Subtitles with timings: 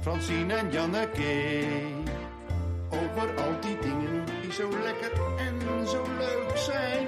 [0.00, 1.64] Francine en Janneke.
[2.90, 7.06] Over al die dingen die zo lekker en zo leuk zijn.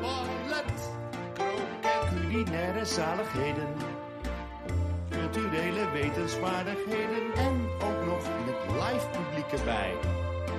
[0.00, 0.90] Ballet,
[1.32, 3.68] kroket, culinaire zaligheden.
[5.10, 9.94] Culturele wetenswaardigheden en ook nog met live publiek erbij.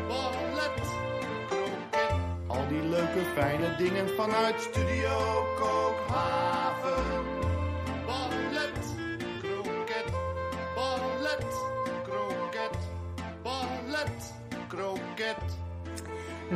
[0.07, 0.87] Ballet,
[1.47, 2.15] kroket,
[2.47, 7.30] al die leuke fijne dingen vanuit Studio Kookhaven.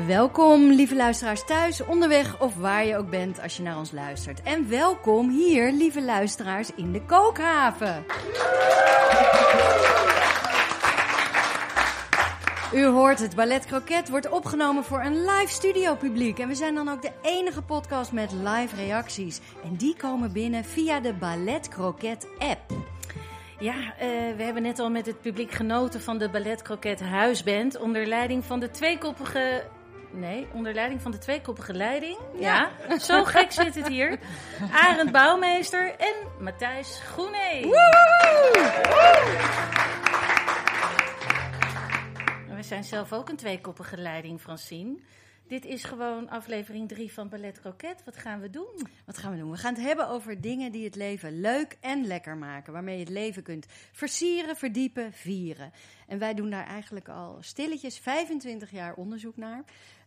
[0.04, 4.41] Welkom, lieve luisteraars thuis, onderweg of waar je ook bent als je naar ons luistert.
[4.41, 8.05] En welkom hier, lieve luisteraars, in de kookhaven.
[12.73, 16.39] U hoort het, Ballet Croquet wordt opgenomen voor een live studio publiek.
[16.39, 19.39] En we zijn dan ook de enige podcast met live reacties.
[19.64, 22.73] En die komen binnen via de Ballet Croquet app.
[23.59, 27.80] Ja, eh, we hebben net al met het publiek genoten van de Ballet Croquet Huisband.
[27.80, 29.64] Onder leiding van de tweekoppige.
[30.16, 32.17] Nee, onder leiding van de tweekoppige leiding.
[32.39, 34.19] Ja, zo gek zit het hier.
[34.71, 37.61] Arend Bouwmeester en Matthijs Groene.
[42.55, 44.97] We zijn zelf ook een tweekoppige leiding, Francine.
[45.48, 48.04] Dit is gewoon aflevering 3 van Ballet Croquet.
[48.06, 48.88] Wat gaan we doen?
[49.06, 49.52] Wat gaan we doen?
[49.52, 52.74] We gaan het hebben over dingen die het leven leuk en lekker maken.
[52.74, 55.72] Waarmee je het leven kunt versieren, verdiepen, vieren.
[56.08, 59.64] En wij doen daar eigenlijk al stilletjes 25 jaar onderzoek naar.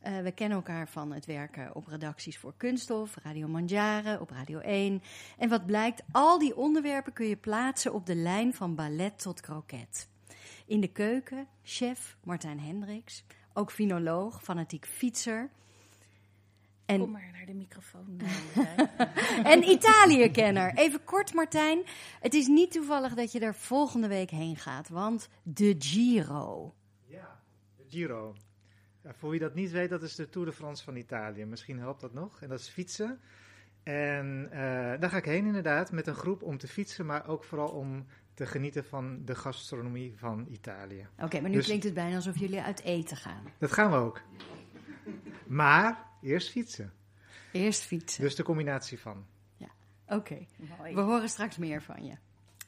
[0.07, 4.59] Uh, we kennen elkaar van het werken op redacties voor Kunststof, Radio Mandjaren, op Radio
[4.59, 5.03] 1.
[5.39, 9.41] En wat blijkt, al die onderwerpen kun je plaatsen op de lijn van ballet tot
[9.41, 10.09] kroket.
[10.67, 13.25] In de keuken, chef Martijn Hendricks,
[13.59, 15.51] ook finoloog, fanatiek fietser.
[16.87, 18.21] En, Kom maar naar de microfoon.
[19.53, 20.75] en Italië-kenner.
[20.75, 21.83] Even kort, Martijn.
[22.21, 26.75] Het is niet toevallig dat je er volgende week heen gaat, want de Giro.
[27.07, 27.41] Ja,
[27.77, 28.35] de Giro.
[29.03, 31.45] Ja, voor wie dat niet weet, dat is de Tour de France van Italië.
[31.45, 32.43] Misschien helpt dat nog.
[32.43, 33.21] En dat is fietsen.
[33.83, 34.59] En uh,
[35.01, 38.07] daar ga ik heen inderdaad met een groep om te fietsen, maar ook vooral om
[38.39, 41.09] te genieten van de gastronomie van Italië.
[41.15, 43.43] Oké, okay, maar nu dus, klinkt het bijna alsof jullie uit eten gaan.
[43.59, 44.21] Dat gaan we ook.
[45.47, 46.93] Maar eerst fietsen.
[47.53, 48.23] Eerst fietsen.
[48.23, 49.27] Dus de combinatie van.
[49.57, 49.69] Ja,
[50.07, 50.47] oké.
[50.79, 50.95] Okay.
[50.95, 52.17] We horen straks meer van je.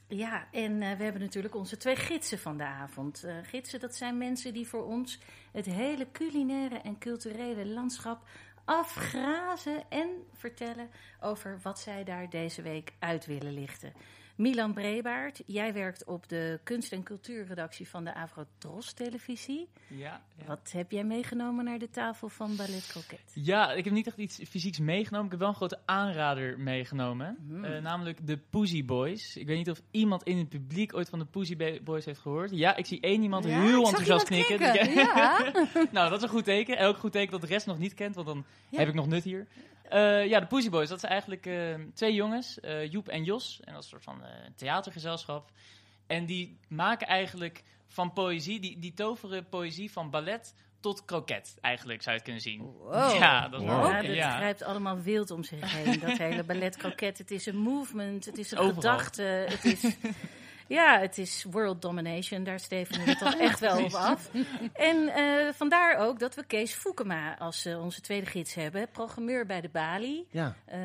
[0.07, 3.23] Ja, en uh, we hebben natuurlijk onze twee gidsen van de avond.
[3.25, 5.19] Uh, gidsen, dat zijn mensen die voor ons
[5.51, 8.27] het hele culinaire en culturele landschap
[8.65, 10.89] afgrazen en vertellen
[11.19, 13.93] over wat zij daar deze week uit willen lichten.
[14.41, 19.67] Milan Brebaert, jij werkt op de kunst- en cultuurredactie van de Avrotros televisie.
[19.87, 23.31] Ja, ja, Wat heb jij meegenomen naar de tafel van Ballet Croquet?
[23.33, 25.25] Ja, ik heb niet echt iets fysieks meegenomen.
[25.25, 27.37] Ik heb wel een grote aanrader meegenomen.
[27.39, 27.65] Mm.
[27.65, 29.37] Uh, namelijk de Pussy Boys.
[29.37, 32.51] Ik weet niet of iemand in het publiek ooit van de Pussy Boys heeft gehoord.
[32.51, 34.59] Ja, ik zie één iemand ja, heel enthousiast knikken.
[35.01, 35.51] Ja.
[35.91, 36.83] nou, dat is een goed teken.
[36.83, 39.23] Een goed teken dat de rest nog niet kent, want dan heb ik nog nut
[39.23, 39.47] hier.
[39.93, 43.59] Uh, ja, de Pussy Boys, dat zijn eigenlijk uh, twee jongens, uh, Joep en Jos.
[43.63, 44.23] En dat is een soort van
[44.55, 45.51] theatergezelschap.
[46.07, 52.01] En die maken eigenlijk van poëzie, die, die toveren poëzie van ballet tot kroket, eigenlijk
[52.01, 52.61] zou je het kunnen zien.
[52.61, 53.15] Wow.
[53.15, 53.85] Ja, dat is wow.
[53.85, 54.35] ja, dat ja.
[54.35, 57.17] grijpt allemaal wild om zich heen, dat hele ballet kroket.
[57.17, 58.75] Het is een movement, het is een Overal.
[58.75, 59.95] gedachte, het is...
[60.71, 62.43] Ja, het is world domination.
[62.43, 64.29] Daar steven we het toch echt wel op af.
[64.73, 68.87] En uh, vandaar ook dat we Kees Foukema als uh, onze tweede gids hebben.
[68.91, 70.27] Programmeur bij de Bali.
[70.29, 70.55] Ja.
[70.73, 70.77] Uh,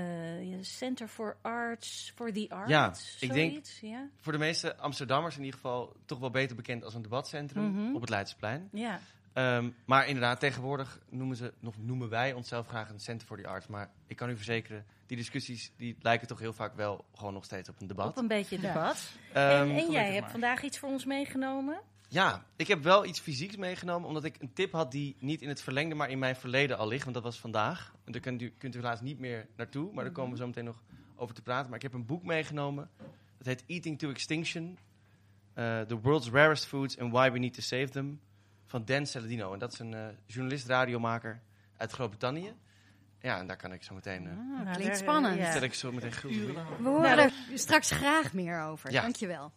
[0.61, 2.71] Center for Arts, for the Arts.
[2.71, 4.09] Ja, ik denk ja?
[4.21, 7.73] voor de meeste Amsterdammers in ieder geval toch wel beter bekend als een debatcentrum Mhm.
[7.73, 7.95] mm -hmm.
[7.95, 8.69] op het Leidseplein.
[8.73, 9.01] Ja.
[9.35, 13.49] Um, maar inderdaad, tegenwoordig noemen, ze, nog noemen wij onszelf graag een Center for the
[13.49, 13.67] Arts.
[13.67, 17.45] Maar ik kan u verzekeren, die discussies die lijken toch heel vaak wel gewoon nog
[17.45, 18.07] steeds op een debat.
[18.07, 19.11] Op een beetje debat.
[19.35, 19.61] Ja.
[19.61, 20.31] Um, en, en jij hebt maar.
[20.31, 21.81] vandaag iets voor ons meegenomen?
[22.09, 25.49] Ja, ik heb wel iets fysieks meegenomen, omdat ik een tip had die niet in
[25.49, 27.03] het verlengde, maar in mijn verleden al ligt.
[27.03, 27.95] Want dat was vandaag.
[28.05, 30.47] En daar kunt u, kunt u helaas niet meer naartoe, maar daar komen we zo
[30.47, 30.83] meteen nog
[31.17, 31.67] over te praten.
[31.67, 32.91] Maar ik heb een boek meegenomen.
[33.39, 34.79] Dat heet Eating to Extinction.
[35.55, 38.21] Uh, the World's Rarest Foods and Why We Need to Save Them
[38.67, 39.53] van Dan Saladino.
[39.53, 41.43] En dat is een uh, journalist, radiomaker
[41.77, 42.55] uit Groot-Brittannië.
[43.21, 44.25] Ja, en daar kan ik zo meteen...
[44.25, 45.39] Uh, ah, klinkt daar, spannend.
[45.39, 45.51] Ja.
[45.51, 46.37] Stel ik zo meteen goed.
[46.79, 48.93] We horen er straks graag meer over.
[48.93, 49.03] Ja.
[49.03, 49.53] Dankjewel.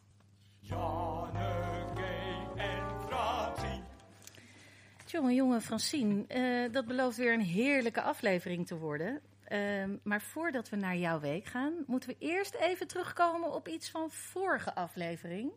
[5.05, 9.21] Jongen, jongen, Francine, uh, dat belooft weer een heerlijke aflevering te worden.
[9.47, 13.89] Uh, maar voordat we naar jouw week gaan, moeten we eerst even terugkomen op iets
[13.89, 15.51] van vorige aflevering.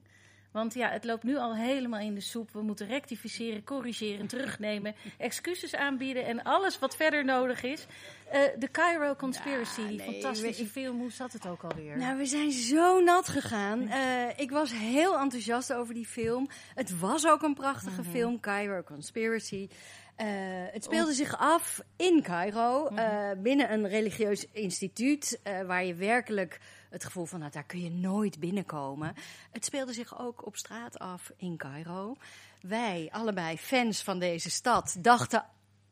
[0.53, 2.53] Want ja, het loopt nu al helemaal in de soep.
[2.53, 7.87] We moeten rectificeren, corrigeren, terugnemen, excuses aanbieden en alles wat verder nodig is.
[8.31, 11.97] Eh, de Cairo Conspiracy, Ja, die nee, fantastische film, hoe zat het ook alweer?
[11.99, 13.89] Nou, we zijn zo nat gegaan.
[13.89, 16.49] Eh, ik was heel enthousiast over die film.
[16.75, 19.69] Het was ook een prachtige film, Cairo Conspiracy.
[20.17, 20.27] Eh,
[20.73, 26.61] het speelde zich af in Cairo, eh, binnen een religieus instituut, waar je werkelijk
[26.93, 29.15] het gevoel van, nou, daar kun je nooit binnenkomen.
[29.51, 32.17] Het speelde zich ook op straat af in Cairo.
[32.61, 35.45] Wij, allebei fans van deze stad, dachten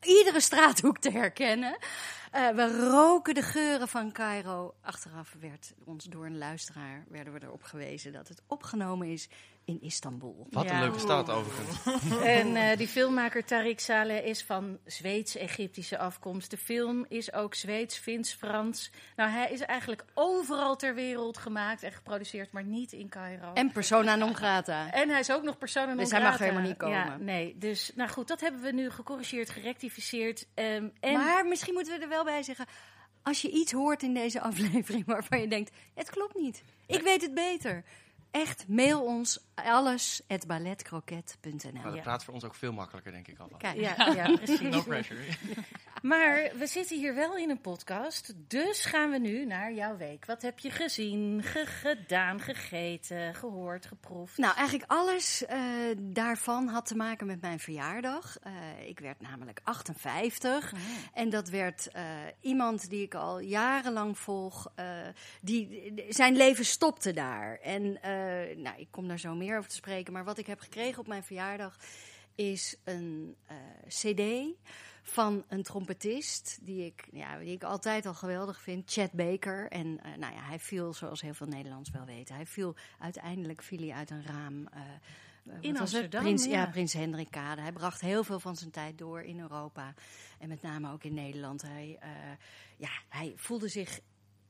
[0.02, 1.78] iedere straathoek te herkennen.
[2.30, 4.74] Eh, we roken de geuren van Cairo.
[4.80, 9.28] Achteraf werd ons door een luisteraar werden we erop gewezen dat het opgenomen is
[9.70, 10.46] in Istanbul.
[10.50, 10.80] Wat een Ja.
[10.80, 11.78] leuke stad overigens.
[12.38, 16.50] En eh, die filmmaker Tariq Saleh is van Zweeds-Egyptische afkomst.
[16.50, 18.90] De film is ook Zweeds, Fins, Frans.
[19.16, 23.52] Nou, hij is eigenlijk overal ter wereld gemaakt en geproduceerd, maar niet in Cairo.
[23.52, 24.92] En persona non grata.
[24.92, 26.44] En hij is ook nog persoon non Dus hij mag grata.
[26.44, 26.96] helemaal niet komen.
[26.96, 30.46] Ja, nee, dus nou goed, dat hebben we nu gecorrigeerd, gerectificeerd.
[30.54, 32.66] ehm, en Maar misschien moeten we er wel bij zeggen.
[33.22, 36.62] Als je iets hoort in deze aflevering waarvan je denkt: het klopt niet.
[36.86, 37.84] Ik weet het beter.
[38.30, 41.82] Echt, mail ons alles at balletcroquet.nl.
[41.82, 43.48] Maar dat praat voor ons ook veel makkelijker, denk ik al.
[43.58, 43.94] Kijk, ja,
[44.24, 44.60] ja, precies.
[44.60, 45.20] No pressure.
[46.02, 50.26] Maar we zitten hier wel in een podcast, dus gaan we nu naar jouw week.
[50.26, 54.38] Wat heb je gezien, ge- gedaan, gegeten, gehoord, geproefd?
[54.38, 55.60] Nou, eigenlijk alles eh,
[55.98, 58.38] daarvan had te maken met mijn verjaardag.
[58.38, 58.52] Eh,
[58.88, 60.72] ik werd namelijk 58.
[61.14, 62.04] En dat werd eh,
[62.40, 64.72] iemand die ik al jarenlang volg.
[65.40, 67.58] die, zijn leven stopte daar.
[67.62, 67.82] En
[68.62, 70.12] nou, ik kom daar zo meer over te spreken.
[70.12, 71.76] Maar wat ik heb gekregen op mijn verjaardag
[72.34, 73.36] is een
[73.88, 74.20] CD
[75.02, 79.70] van een trompetist die ik, ja, die ik altijd al geweldig vind, Chet Baker.
[79.70, 83.62] En eh, nou ja, hij viel, zoals heel veel Nederlands wel weten, hij viel uiteindelijk
[83.62, 84.66] viel hij uit een raam.
[84.66, 84.80] eh,
[85.46, 85.78] eh, In?
[85.78, 86.50] Amsterdam, Prins, ja.
[86.50, 87.60] ja, Prins Hendrikade.
[87.60, 89.94] Hij bracht heel veel van zijn tijd door in Europa
[90.38, 91.62] en met name ook in Nederland.
[91.62, 91.98] Hij,
[92.76, 94.00] ja, hij voelde zich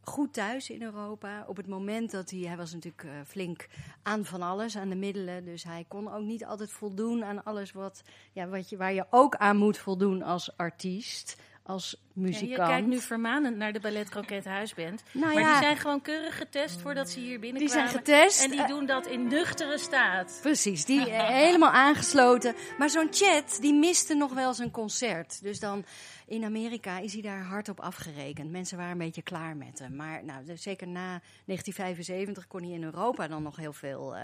[0.02, 1.44] goed thuis in Europa.
[1.46, 3.68] Op het moment dat hij, hij was natuurlijk eh, flink
[4.02, 5.44] aan van alles, aan de middelen.
[5.44, 8.02] Dus hij kon ook niet altijd voldoen aan alles wat,
[8.32, 12.50] ja, wat je, waar je ook aan moet voldoen als artiest, als Ja, muzikant.
[12.50, 15.02] je kijkt nu vermanend naar de Ballet Croquet Huisband.
[15.12, 15.52] Nou maar ja.
[15.52, 17.88] die zijn gewoon keurig getest voordat ze hier Die binnenkwamen.
[17.90, 18.44] zijn getest.
[18.44, 20.38] En die doen dat in nuchtere staat.
[20.42, 21.10] Precies, die
[21.42, 22.54] helemaal aangesloten.
[22.78, 25.42] Maar zo'n chat, die miste nog wel zijn concert.
[25.42, 25.84] Dus dan
[26.26, 28.50] in Amerika is hij daar hard op afgerekend.
[28.50, 29.96] Mensen waren een beetje klaar met hem.
[29.96, 34.22] Maar nou, dus zeker na 1975 kon hij in Europa dan nog heel veel, eh,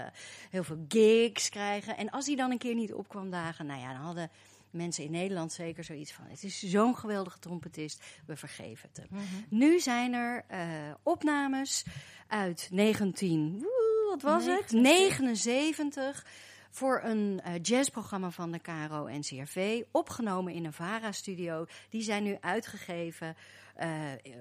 [0.49, 1.97] heel veel gigs krijgen.
[1.97, 4.29] En als hij dan een keer niet opkwam dagen, nou ja, dan hadden
[4.71, 6.25] mensen in Nederland zeker zoiets van...
[6.27, 9.19] het is zo'n geweldige trompetist, we vergeven het hem.
[9.49, 10.59] Nu zijn er eh,
[11.03, 11.85] opnames
[12.27, 13.59] uit 19...
[13.59, 14.71] woe, wat was het?
[14.71, 16.25] 79
[16.69, 21.65] voor een eh, jazzprogramma van de KRO NCRV, opgenomen in een VARA-studio.
[21.89, 23.35] Die zijn nu uitgegeven
[23.75, 23.89] eh,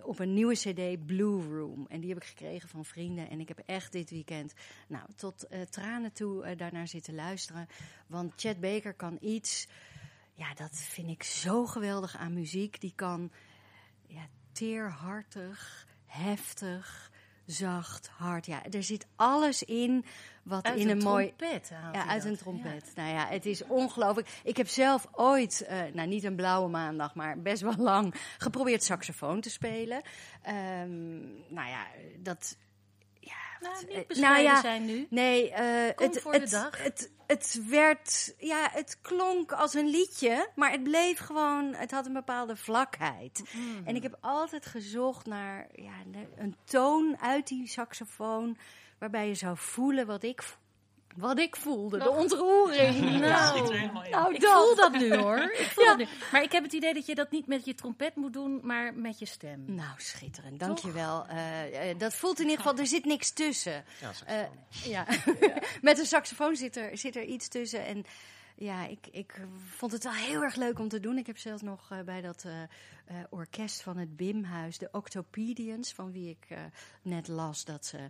[0.02, 1.87] op een nieuwe CD, Blue Room.
[1.88, 3.31] En die heb ik gekregen van vrienden.
[3.31, 4.55] En ik heb echt dit weekend
[4.87, 7.69] nou, tot tranen toe daarnaar zitten luisteren.
[8.06, 9.69] Want Chet Baker kan iets,
[10.37, 12.81] ja, dat vind ik zo geweldig aan muziek.
[12.81, 13.31] Die kan
[14.06, 17.11] ja, teerhartig, heftig,
[17.47, 18.47] zacht, hard.
[18.47, 20.05] Ja, er zit alles in
[20.43, 21.27] wat Uit in een, mooi.
[21.37, 22.31] trompet Ja, uit dat.
[22.31, 22.93] een trompet.
[22.94, 24.41] Nou ja, het is ongelooflijk.
[24.44, 28.83] Ik heb zelf ooit, eh, nou niet een blauwe maandag, maar best wel lang geprobeerd
[28.83, 30.03] saxofoon te spelen.
[30.43, 31.19] Ehm,
[31.49, 31.87] nou ja,
[32.19, 32.57] dat.
[33.73, 35.06] Nou, niet eh, bescheiden nou ja, zijn nu.
[35.11, 35.52] Nee,
[35.94, 36.82] Kom het, voor de het, dag.
[36.82, 42.06] Het, het werd, ja, het klonk als een liedje, maar het bleef gewoon, het had
[42.06, 43.42] een bepaalde vlakheid.
[43.52, 43.82] Mm.
[43.87, 48.56] En ik heb altijd gezocht naar ja, de- een toon uit die saxofoon,
[48.99, 50.56] waarbij je zou voelen wat ik, vo-
[51.16, 52.94] wat ik voelde, de ontroering.
[53.14, 54.11] Er Nou, helemaal in.
[54.11, 54.52] nou Ik dat.
[54.52, 55.38] voel dat nu hoor.
[55.62, 55.90] Ik voel Ja.
[55.90, 56.06] dat nu.
[56.32, 58.94] Maar ik heb het idee dat je dat niet met je trompet moet doen, maar
[58.94, 59.62] met je stem.
[59.66, 61.26] Nou, schitterend, dankjewel.
[61.26, 63.85] Eh eh, dat voelt in ieder geval, er zit niks tussen.
[64.00, 64.11] Ja.
[64.26, 65.06] Eh, ja,
[65.80, 67.87] met een saxofoon zit er, zit er iets tussen.
[67.87, 68.04] En
[68.56, 69.40] ja, ik, ik
[69.76, 71.18] vond het wel heel erg leuk om te doen.
[71.18, 72.68] Ik heb zelfs nog eh, bij dat eh, eh,
[73.30, 76.56] orkest van het BIM-huis, de Octopedians, van wie ik
[77.02, 78.08] net las dat ze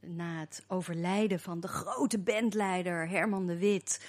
[0.00, 4.06] na het overlijden van de grote bandleider Herman de Wit,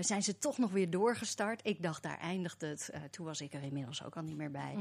[0.00, 1.60] zijn ze toch nog weer doorgestart.
[1.64, 2.90] Ik dacht, daar eindigt het.
[3.10, 4.76] Toen was ik er inmiddels ook al niet meer bij.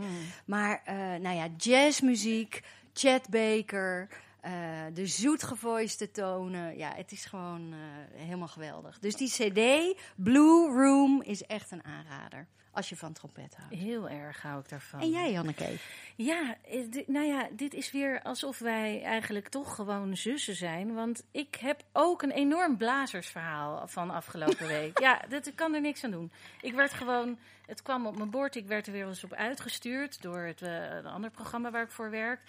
[0.46, 4.10] Maar eh, nou ja, jazzmuziek, Chet Baker,
[4.44, 4.52] eh,
[4.94, 6.78] de zoetgevoiste tonen.
[6.78, 9.00] Ja, het is gewoon eh, helemaal geweldig.
[9.00, 12.48] Dus die CD, Blue Room, is echt een aanrader.
[12.72, 13.76] als je van trompet houdt.
[13.76, 15.00] Heel erg hou ik daarvan.
[15.00, 15.78] En jij, Janneke?
[16.16, 20.94] Ja, eh, nou ja, dit is weer alsof wij eigenlijk toch gewoon zussen zijn.
[20.94, 25.00] Want ik heb ook een enorm blazersverhaal van afgelopen week.
[25.00, 26.32] Ja, dat, ik kan er niks aan doen.
[26.62, 30.22] Ik werd gewoon, het kwam op mijn bord, ik werd er weer eens op uitgestuurd
[30.22, 32.42] door het een ander programma waar ik voor werk.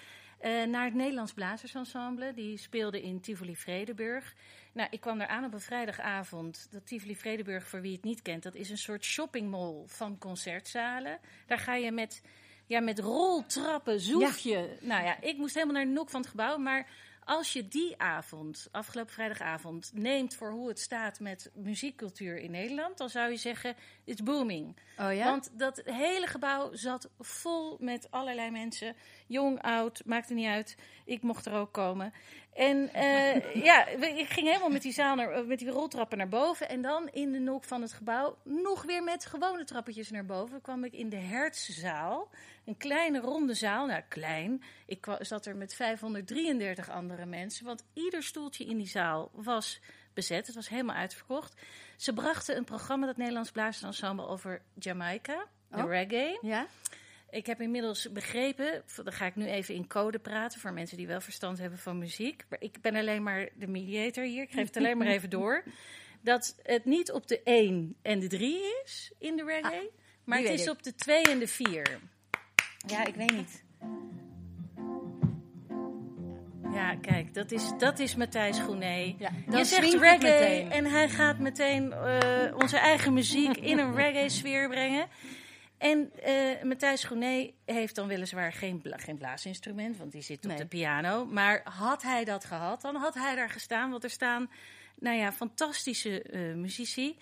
[0.44, 2.32] Eh, naar het Nederlands Blazersensemble.
[2.34, 4.34] Die speelde in Tivoli Vredenburg.
[4.72, 6.66] Nou, ik kwam daar aan op een vrijdagavond.
[6.70, 11.18] Dat Tivoli Vredenburg, voor wie het niet kent, dat is een soort shoppingmall van concertzalen.
[11.46, 12.22] Daar ga je met
[12.66, 14.76] ja, met roltrappen, zoefje.
[14.80, 16.56] Nou ja, ik moest helemaal naar de nok van het gebouw.
[16.56, 16.86] Maar
[17.24, 22.98] als je die avond, afgelopen vrijdagavond, neemt voor hoe het staat met muziekcultuur in Nederland,
[22.98, 24.76] dan zou je zeggen, it's booming.
[24.98, 25.24] Oh ja?
[25.24, 28.96] Want dat hele gebouw zat vol met allerlei mensen.
[29.26, 30.76] Jong, oud, maakte niet uit.
[31.04, 32.12] Ik mocht er ook komen.
[32.52, 36.28] En eh, ja, ik ging helemaal met die, zaal naar, eh, met die roltrappen naar
[36.28, 36.68] boven.
[36.68, 40.60] En dan in de nok van het gebouw nog weer met gewone trappetjes naar boven.
[40.60, 42.28] kwam ik in de Hertzzaal.
[42.64, 43.86] Een kleine ronde zaal.
[43.86, 44.62] Nou, klein.
[44.86, 47.64] Ik zat er met 533 andere mensen.
[47.64, 49.80] Want ieder stoeltje in die zaal was
[50.14, 50.46] bezet.
[50.46, 51.54] Het was helemaal uitverkocht.
[51.96, 55.46] Ze brachten een programma, dat Nederlands Blazersensemble, over Jamaica.
[55.68, 55.88] De Oh.
[55.88, 56.38] reggae.
[56.42, 56.66] Ja?
[57.34, 61.06] Ik heb inmiddels begrepen, dan ga ik nu even in code praten voor mensen die
[61.06, 62.44] wel verstand hebben van muziek.
[62.48, 65.62] Maar ik ben alleen maar de mediator hier, ik geef het alleen maar even door.
[66.20, 69.90] Dat het niet op de 1 en de 3 is in de reggae,
[70.24, 70.72] maar die het is ik.
[70.72, 72.00] op de 2 en de 4.
[72.86, 73.64] Ja, ik weet niet.
[76.72, 79.16] Ja, kijk, dat is, dat is Matthijs Groenee.
[79.18, 84.68] Ja, Je zegt reggae en hij gaat meteen eh, onze eigen muziek in een reggae-sfeer
[84.68, 85.08] brengen.
[85.78, 90.50] En eh Matthijs Groenee heeft dan weliswaar geen, bla geen blaasinstrument, want die zit op
[90.50, 90.56] Nee.
[90.56, 91.24] de piano.
[91.26, 93.90] Maar had hij dat gehad, dan had hij daar gestaan.
[93.90, 94.50] Want er staan,
[94.98, 97.18] nou ja, fantastische eh, muzici.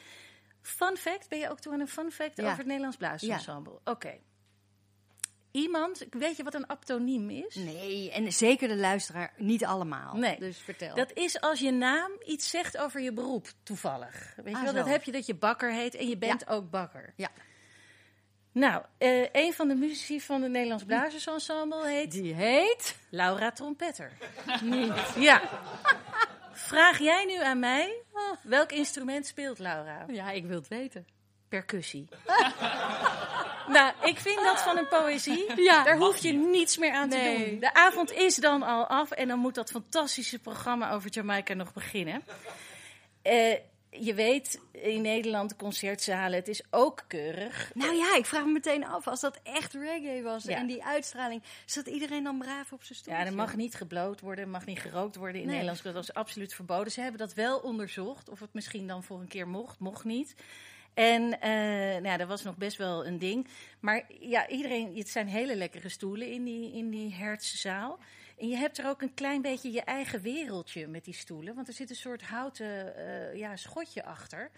[0.60, 2.44] Fun fact, ben je ook toe aan een fun fact Ja.
[2.44, 3.78] over het Nederlands Blaasensemble?
[3.84, 4.18] Oké.
[5.50, 7.54] Iemand, weet je wat een aptoniem is?
[7.54, 10.14] Nee, en zeker de luisteraar niet allemaal.
[10.16, 10.38] Nee.
[10.38, 10.94] Dus vertel.
[10.94, 14.32] Dat is als je naam iets zegt over je beroep, toevallig.
[14.36, 16.70] Weet je Ah, wel, dat heb je dat je bakker heet en je bent ook
[16.70, 17.12] bakker.
[17.16, 17.28] Ja.
[18.52, 22.96] Nou, eh, een van de muzici van het Nederlands Blazersensemble heet Die heet...
[23.10, 24.12] Laura Trompetter.
[25.16, 25.42] Ja.
[26.52, 28.02] Vraag jij nu aan mij,
[28.42, 30.04] welk instrument speelt Laura?
[30.08, 31.06] Ja, ik wil het weten.
[31.48, 32.08] Percussie.
[33.76, 35.62] nou, ik vind dat van een poëzie.
[35.62, 35.84] Ja.
[35.84, 37.60] Daar hoef je niets meer aan te doen.
[37.60, 41.72] De avond is dan al af en dan moet dat fantastische programma over Jamaica nog
[41.72, 42.22] beginnen.
[43.22, 43.56] Eh,
[44.00, 47.70] je weet, in Nederland concertzalen, het is ook keurig.
[47.74, 50.56] Nou ja, ik vraag me meteen af, als dat echt reggae was Ja.
[50.56, 53.14] en die uitstraling, zat iedereen dan braaf op zijn stoel?
[53.14, 55.56] Ja, er mag niet gebloot worden, mag niet gerookt worden in Nee.
[55.56, 55.82] Nederland.
[55.82, 56.92] Dat is absoluut verboden.
[56.92, 60.34] Ze hebben dat wel onderzocht, of het misschien dan voor een keer mocht, mocht niet.
[60.94, 61.50] En eh
[61.92, 63.46] nou, ja, dat was nog best wel een ding.
[63.80, 67.98] Maar ja, iedereen, het zijn hele lekkere stoelen in die, in die hertzzaal.
[68.42, 71.54] En je hebt er ook een klein beetje je eigen wereldje met die stoelen.
[71.54, 74.50] Want er zit een soort houten eh, ja, schotje achter.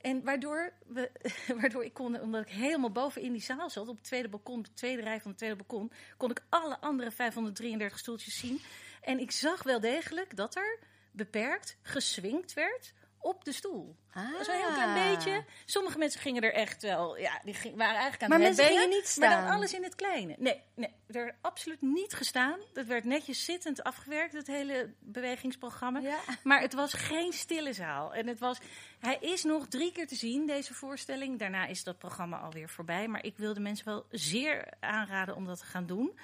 [0.00, 1.10] En waardoor, we,
[1.60, 4.62] waardoor ik kon, omdat ik helemaal boven in die zaal zat, op het tweede balkon,
[4.62, 8.60] de tweede rij van het tweede balkon, kon ik alle andere 533 stoeltjes zien.
[9.00, 10.78] En ik zag wel degelijk dat er
[11.12, 13.96] beperkt geswingd werd op de stoel.
[14.12, 14.28] Ah.
[14.28, 15.44] Dat was een heel klein beetje.
[15.64, 18.74] Sommige mensen gingen er echt wel, ja, die ging, waren eigenlijk aan Maar het mensen
[18.74, 19.44] gingen niet Maar staan.
[19.44, 20.34] dan alles in het kleine.
[20.38, 22.60] Nee, nee, er absoluut niet gestaan.
[22.72, 26.00] Dat werd netjes zittend afgewerkt, het hele bewegingsprogramma.
[26.00, 26.18] Ja.
[26.42, 28.14] Maar het was geen stille zaal.
[28.14, 28.58] En het was,
[28.98, 31.38] hij is nog drie keer te zien, deze voorstelling.
[31.38, 33.08] Daarna is dat programma alweer voorbij.
[33.08, 36.18] Maar ik wilde mensen wel zeer aanraden om dat te gaan doen.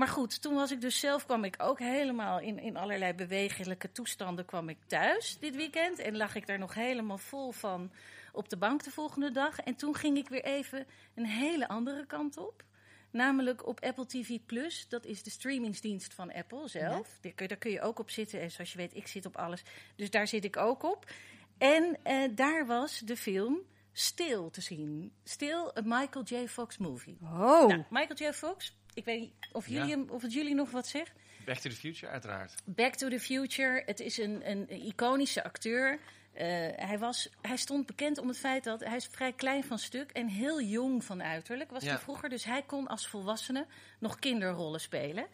[0.00, 3.92] Maar goed, toen was ik dus zelf, kwam ik ook helemaal in, in allerlei bewegelijke
[3.92, 5.98] toestanden kwam ik thuis dit weekend.
[5.98, 7.92] En lag ik daar nog helemaal vol van
[8.32, 9.58] op de bank de volgende dag.
[9.58, 12.64] En toen ging ik weer even een hele andere kant op.
[13.10, 14.88] Namelijk op Apple TV Plus.
[14.88, 17.18] Dat is de streamingsdienst van Apple zelf.
[17.20, 18.40] Daar, kun, daar kun je ook op zitten.
[18.40, 19.62] En zoals je weet, ik zit op alles.
[19.96, 21.10] Dus daar zit ik ook op.
[21.58, 25.12] En eh, daar was de film Stil te zien.
[25.24, 26.46] Stil, een Michael J.
[26.48, 27.18] Fox movie.
[27.22, 27.66] Oh.
[27.66, 28.32] Nou, Michael J.
[28.32, 29.96] Fox, ik weet niet of, jullie Ja.
[29.96, 31.12] hem, of het jullie nog wat zegt.
[31.44, 32.54] Back to the Future, uiteraard.
[32.64, 35.98] Back to the Future, het is een, een iconische acteur.
[36.32, 39.78] Eh, hij, was, hij stond bekend om het feit dat hij is vrij klein van
[39.78, 41.88] stuk en heel jong van uiterlijk was Ja.
[41.88, 42.28] hij vroeger.
[42.28, 43.66] Dus hij kon als volwassene
[43.98, 45.26] nog kinderrollen spelen.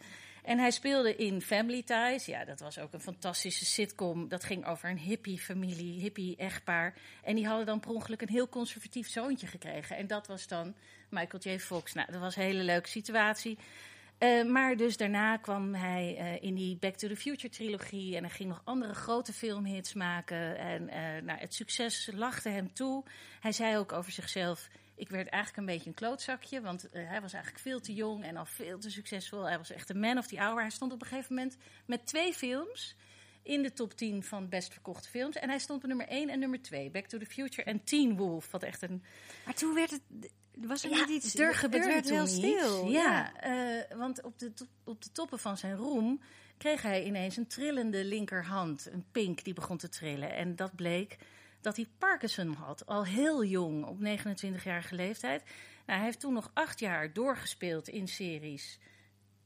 [0.47, 2.25] En hij speelde in Family Ties.
[2.25, 4.27] Ja, dat was ook een fantastische sitcom.
[4.27, 6.93] Dat ging over een hippie-familie, hippie-echtpaar.
[7.23, 9.97] En die hadden dan per ongeluk een heel conservatief zoontje gekregen.
[9.97, 10.75] En dat was dan
[11.09, 11.59] Michael J.
[11.59, 11.93] Fox.
[11.93, 13.57] Nou, dat was een hele leuke situatie.
[14.17, 18.15] Eh, maar dus daarna kwam hij eh, in die Back to the Future trilogie.
[18.15, 20.57] En hij ging nog andere grote filmhits maken.
[20.57, 23.03] En eh, nou, het succes lachte hem toe.
[23.39, 27.21] Hij zei ook over zichzelf: Ik werd eigenlijk een beetje een klootzakje, want eh, hij
[27.21, 29.43] was eigenlijk veel te jong en al veel te succesvol.
[29.43, 30.61] Hij was echt een man of the hour.
[30.61, 32.95] Hij stond op een gegeven moment met twee films
[33.43, 35.35] in de top 10 van best verkochte films.
[35.35, 36.89] En hij stond op nummer 1 en nummer 2.
[36.89, 39.03] Back to the Future en Teen Wolf, wat echt een
[39.45, 40.01] Maar toen werd het...
[40.57, 41.35] Was er ja, niet iets...
[41.35, 42.83] er gebeurde het werd wel toen stil.
[42.83, 42.91] iets.
[42.91, 44.51] Ja, eh, want op de,
[44.83, 46.21] op de toppen van zijn roem
[46.57, 48.89] kreeg hij ineens een trillende linkerhand.
[48.91, 50.33] Een pink die begon te trillen.
[50.33, 51.17] En dat bleek
[51.67, 52.85] dat hij Parkinson had.
[52.85, 55.43] Al heel jong, op 29-jarige leeftijd.
[55.85, 58.79] Nou, hij heeft toen nog acht jaar doorgespeeld in series.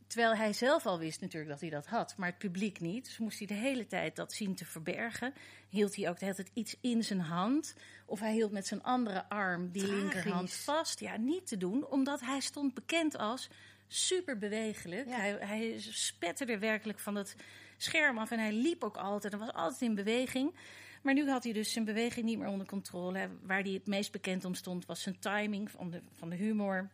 [0.07, 3.05] Terwijl hij zelf al wist natuurlijk dat hij dat had, maar het publiek niet.
[3.05, 5.33] Dus moest hij de hele tijd dat zien te verbergen.
[5.69, 7.75] Hield hij ook de hele tijd iets in zijn hand.
[8.05, 10.01] Of hij hield met zijn andere arm die Tragisch.
[10.01, 10.99] linkerhand vast.
[10.99, 13.49] Ja, niet te doen, omdat hij stond bekend als
[13.87, 15.07] super bewegelijk.
[15.07, 15.15] Ja.
[15.15, 17.35] Hij, hij spetterde werkelijk van het
[17.77, 19.33] scherm af en hij liep ook altijd.
[19.33, 20.53] Hij was altijd in beweging.
[21.01, 23.29] Maar nu had hij dus zijn beweging niet meer onder controle.
[23.41, 26.89] Waar hij het meest bekend om stond was zijn timing van de, van de humor.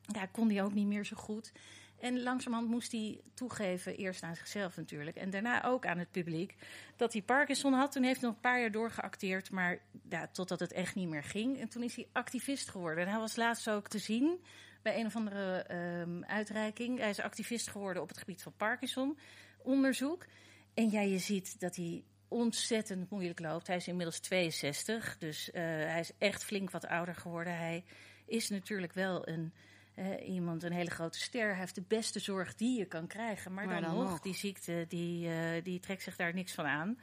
[0.00, 1.52] Ja, kon hij ook niet meer zo goed.
[2.00, 6.54] En langzamerhand moest hij toegeven, eerst aan zichzelf natuurlijk, en daarna ook aan het publiek,
[6.96, 7.92] dat hij Parkinson had.
[7.92, 11.24] Toen heeft hij nog een paar jaar doorgeacteerd, maar ja, totdat het echt niet meer
[11.24, 11.60] ging.
[11.60, 13.04] En toen is hij activist geworden.
[13.04, 14.40] En hij was laatst ook te zien
[14.82, 16.98] bij een of andere ehm, uitreiking.
[16.98, 20.26] Hij is activist geworden op het gebied van Parkinson-onderzoek.
[20.74, 23.66] En ja, je ziet dat hij ontzettend moeilijk loopt.
[23.66, 27.56] Hij is inmiddels 62, dus eh, hij is echt flink wat ouder geworden.
[27.56, 27.84] Hij
[28.26, 29.52] is natuurlijk wel een,
[29.94, 31.48] eh, iemand, een hele grote ster.
[31.48, 33.54] Hij heeft de beste zorg die je kan krijgen.
[33.54, 36.64] Maar, Maar dan, dan nog, die ziekte, die, eh, die trekt zich daar niks van
[36.66, 36.98] aan.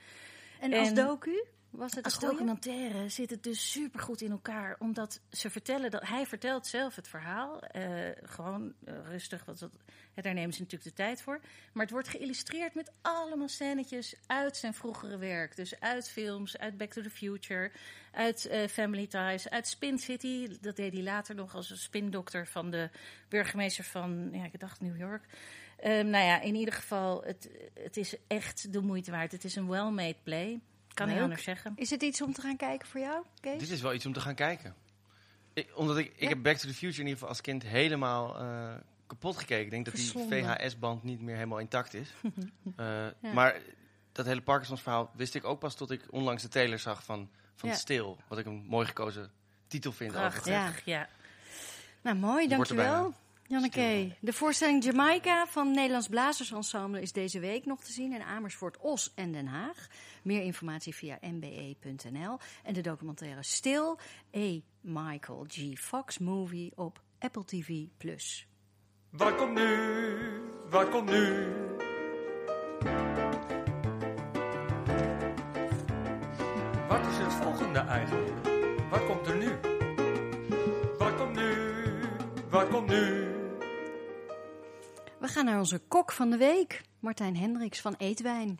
[0.59, 1.43] En als En- docu?
[1.73, 4.75] Was het Als documentaire zit het dus supergoed in elkaar.
[4.79, 7.59] Omdat ze vertellen dat hij vertelt zelf het verhaal.
[7.61, 7.83] eh,
[8.23, 9.71] gewoon eh, rustig, want dat,
[10.13, 11.39] daar nemen ze natuurlijk de tijd voor.
[11.73, 15.55] Maar het wordt geïllustreerd met allemaal scènetjes uit zijn vroegere werk.
[15.55, 17.71] Dus uit films, uit Back to the Future,
[18.11, 20.57] uit eh, Family Ties, uit Spin City.
[20.61, 22.89] Dat deed hij later nog als een spindokter van de
[23.29, 25.25] burgemeester van, ja, ik dacht New York.
[25.77, 29.31] Ehm, nou ja, in ieder geval, het, het is echt de moeite waard.
[29.31, 30.61] Het is een well-made play.
[30.93, 31.23] Kan niet Leuk.
[31.25, 31.73] anders zeggen.
[31.75, 33.59] Is het iets om te gaan kijken voor jou, Kees?
[33.59, 34.75] Dit is wel iets om te gaan kijken.
[35.53, 36.27] Ik, omdat ik, ik Ja.
[36.27, 38.73] heb Back to the Future in ieder geval als kind helemaal eh,
[39.07, 39.63] kapot gekeken.
[39.63, 40.11] Ik denk dat die.
[40.29, 42.09] VHS-band niet meer helemaal intact is.
[42.75, 42.85] Eh,
[43.21, 43.33] Ja.
[43.33, 43.59] Maar
[44.11, 47.29] dat hele Parkinsons verhaal wist ik ook pas tot ik onlangs de trailer zag van,
[47.55, 47.75] van Ja.
[47.75, 48.17] Stil.
[48.27, 49.31] Wat ik een mooi gekozen
[49.67, 50.11] titel vind.
[50.11, 51.07] Prachtig, ja.
[52.01, 53.13] Nou, mooi, dankjewel.
[53.47, 58.77] Janneke, de voorstelling Jamaica van Nederlands Blazersensemble is deze week nog te zien in Amersfoort,
[58.77, 59.87] Os en Den Haag.
[60.23, 62.37] Meer informatie via nbe.nl.
[62.63, 63.99] En de documentaire Stil,
[64.37, 64.59] A.
[64.81, 65.79] Michael G.
[65.79, 67.69] Fox Movie op Apple TV+.
[69.09, 70.41] Waar komt nu?
[70.69, 71.47] Waar komt nu?
[76.87, 78.31] Wat is het volgende eigenlijk?
[78.89, 79.49] Wat komt er nu?
[80.97, 81.53] Wat komt nu?
[82.49, 83.32] Wat komt nu?
[85.23, 88.59] We gaan naar onze kok van de week, Martijn Hendricks van Eetwijn.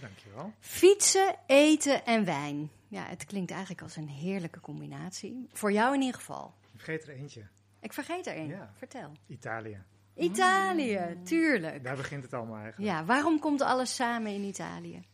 [0.00, 0.52] Dankjewel.
[0.60, 2.70] Fietsen, eten en wijn.
[2.88, 5.48] Ja, het klinkt eigenlijk als een heerlijke combinatie.
[5.52, 6.54] Voor jou in ieder geval.
[6.72, 7.46] Ik vergeet er eentje.
[7.80, 8.48] Ik vergeet er één.
[8.48, 8.70] Ja.
[8.76, 9.12] Vertel.
[9.26, 9.82] Italië.
[10.14, 11.84] Italië, tuurlijk.
[11.84, 12.92] Daar begint het allemaal eigenlijk.
[12.92, 15.04] Ja, waarom komt alles samen in Italië?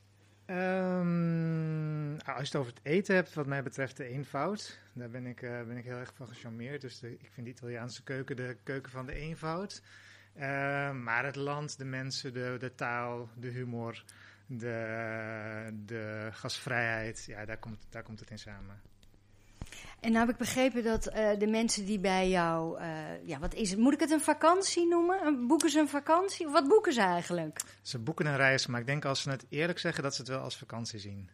[0.44, 4.78] Ehm, nou, als je het over het eten hebt, wat mij betreft de eenvoud.
[4.92, 6.80] Daar ben ik, eh, ben ik heel erg van gecharmeerd.
[6.80, 9.82] Dus de, ik vind de Italiaanse keuken de keuken van de eenvoud.
[10.34, 14.04] Ehm, maar het land, de mensen, de, de taal, de humor,
[14.46, 17.24] de, de gasvrijheid.
[17.26, 18.80] Ja, daar komt, daar komt het in samen.
[20.00, 23.54] En nou heb ik begrepen dat eh, de mensen die bij jou, eh, ja, wat
[23.54, 23.78] is het?
[23.78, 25.46] Moet ik het een vakantie noemen?
[25.46, 26.48] Boeken ze een vakantie?
[26.48, 27.60] Wat boeken ze eigenlijk?
[27.82, 30.30] Ze boeken een reis, maar ik denk als ze het eerlijk zeggen dat ze het
[30.30, 31.30] wel als vakantie zien.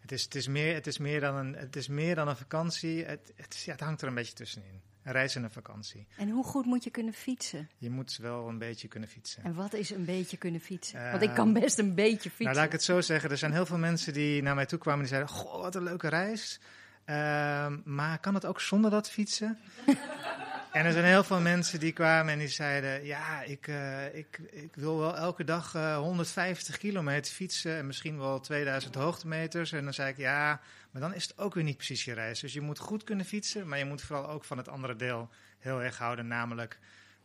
[0.00, 2.36] Het is, het is, meer, het is, meer, dan een, het is meer dan een
[2.36, 3.04] vakantie.
[3.04, 4.82] Het, het, ja, het hangt er een beetje tussenin.
[5.02, 6.06] Een reis en een vakantie.
[6.16, 7.70] En hoe goed moet je kunnen fietsen?
[7.78, 9.44] Je moet wel een beetje kunnen fietsen.
[9.44, 11.04] En wat is een beetje kunnen fietsen?
[11.04, 12.44] Eh, Want ik kan best een beetje fietsen.
[12.44, 13.30] Nou, laat ik het zo zeggen.
[13.30, 15.82] Er zijn heel veel mensen die naar mij toe kwamen die zeiden: Goh, wat een
[15.82, 16.60] leuke reis.
[17.04, 19.58] Ehm, maar kan het ook zonder dat fietsen?
[20.72, 24.40] en er zijn heel veel mensen die kwamen en die zeiden: Ja, ik, eh, ik,
[24.50, 29.72] ik wil wel elke dag eh, 150 kilometer fietsen en misschien wel 2000 hoogtemeters.
[29.72, 32.40] En dan zei ik: Ja, maar dan is het ook weer niet precies je reis.
[32.40, 35.28] Dus je moet goed kunnen fietsen, maar je moet vooral ook van het andere deel
[35.58, 36.78] heel erg houden, namelijk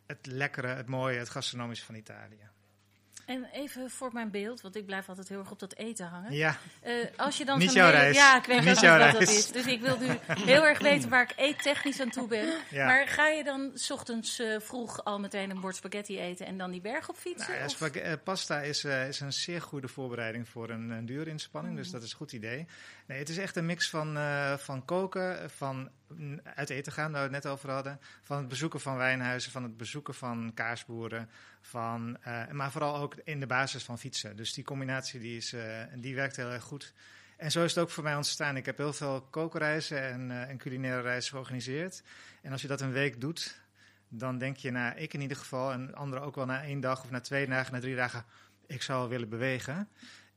[0.07, 2.51] het lekkere, het mooie, het gastronomische van Italië.
[3.25, 6.33] En even voor mijn beeld, want ik blijf altijd heel erg op dat eten hangen.
[6.33, 8.15] Ja, Eh, als je dan Niet jouw reis.
[8.15, 9.37] Ja, ik weet Niet wat dat reis.
[9.37, 9.47] is.
[9.51, 12.53] Dus ik wil nu heel erg weten waar ik eettechnisch aan toe ben.
[12.69, 12.85] Ja.
[12.85, 16.57] Maar ga je dan 's ochtends eh, vroeg al meteen een bord spaghetti eten en
[16.57, 17.53] dan die berg op fietsen?
[17.53, 21.89] Nou ja, eh, pasta is, is een zeer goede voorbereiding voor een, een durinspanning, dus
[21.91, 22.67] dat is een goed idee.
[23.07, 25.89] Nee, het is echt een mix van, eh, van koken, van
[26.43, 27.99] uit eten gaan, waar we het net over hadden.
[28.21, 31.29] Van het bezoeken van wijnhuizen, van het bezoeken van kaasboeren.
[31.61, 34.35] Van, eh, maar vooral ook in de basis van fietsen.
[34.35, 36.93] Dus die combinatie die, is, eh, die werkt heel erg goed.
[37.37, 38.57] En zo is het ook voor mij ontstaan.
[38.57, 42.03] Ik heb heel veel kookreizen en, en culinaire reizen georganiseerd.
[42.41, 43.61] En als je dat een week doet,
[44.07, 47.03] dan denk je, nou, ik in ieder geval, en anderen ook wel na één dag
[47.03, 48.25] of na twee dagen, na drie dagen,
[48.67, 49.89] ik zou willen bewegen.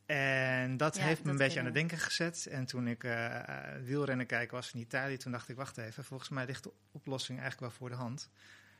[0.07, 2.47] En dat Ja, heeft me een beetje aan het denken gezet.
[2.51, 3.41] En toen ik eh,
[3.85, 7.39] wielrennen kijken was in Italië, toen dacht ik, wacht even, volgens mij ligt de oplossing
[7.41, 8.31] eigenlijk wel voor de hand.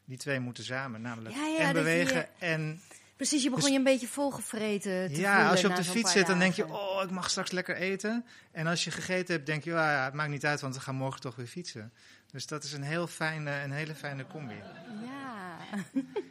[0.05, 2.81] Die twee moeten samen, namelijk Ja, ja, en je- bewegen en
[3.17, 6.13] Precies, je begon Dus- je een beetje volgevreten te ja, als je op de fiets
[6.13, 8.25] zit, dan denk je, oh, ik mag straks lekker eten.
[8.53, 10.81] En als je gegeten hebt, denk je, ja, ja, het maakt niet uit, want we
[10.81, 11.93] gaan morgen toch weer fietsen.
[12.33, 14.55] Dus dat is een, heel fijne, een hele fijne combi.
[15.05, 15.57] Ja.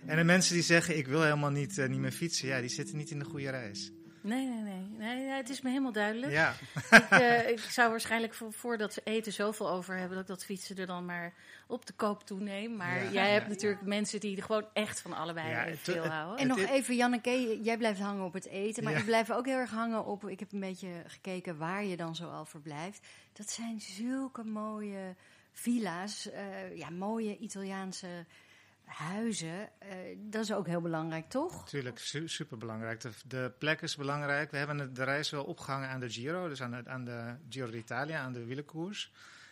[0.05, 2.69] En de mensen die zeggen, ik wil helemaal niet, eh, niet meer fietsen, ja, die
[2.69, 3.91] zitten niet in de goede reis.
[4.25, 4.87] Nee, nee, nee.
[4.97, 6.31] nee het is me helemaal duidelijk.
[6.31, 6.53] Ja,
[6.91, 10.11] Ik, eh, ik zou waarschijnlijk voor, voordat ze eten zoveel over hebben...
[10.13, 11.33] dat ik dat fietsen er dan maar
[11.67, 12.75] op de koop toeneem.
[12.75, 13.09] Maar Ja.
[13.11, 16.11] jij hebt natuurlijk mensen die er gewoon echt van allebei Ja, even het- veel het-
[16.11, 16.37] houden.
[16.39, 18.83] En nog even, Janneke, jij blijft hangen op het eten.
[18.83, 18.99] Maar Ja.
[18.99, 20.27] ik blijf ook heel erg hangen op...
[20.29, 23.07] Ik heb een beetje gekeken waar je dan zoal verblijft.
[23.33, 25.15] Dat zijn zulke mooie
[25.51, 26.29] villa's.
[26.31, 28.07] eh, ja, mooie Italiaanse
[28.85, 29.69] huizen.
[29.79, 31.59] Eh, dat is ook heel belangrijk, toch?
[31.59, 33.01] natuurlijk, su super belangrijk.
[33.27, 34.51] De, plek is belangrijk.
[34.51, 37.69] We hebben de reis wel opgehangen aan de Giro, dus aan de, aan de Giro
[37.69, 39.11] d'Italia, aan de wielerkoers.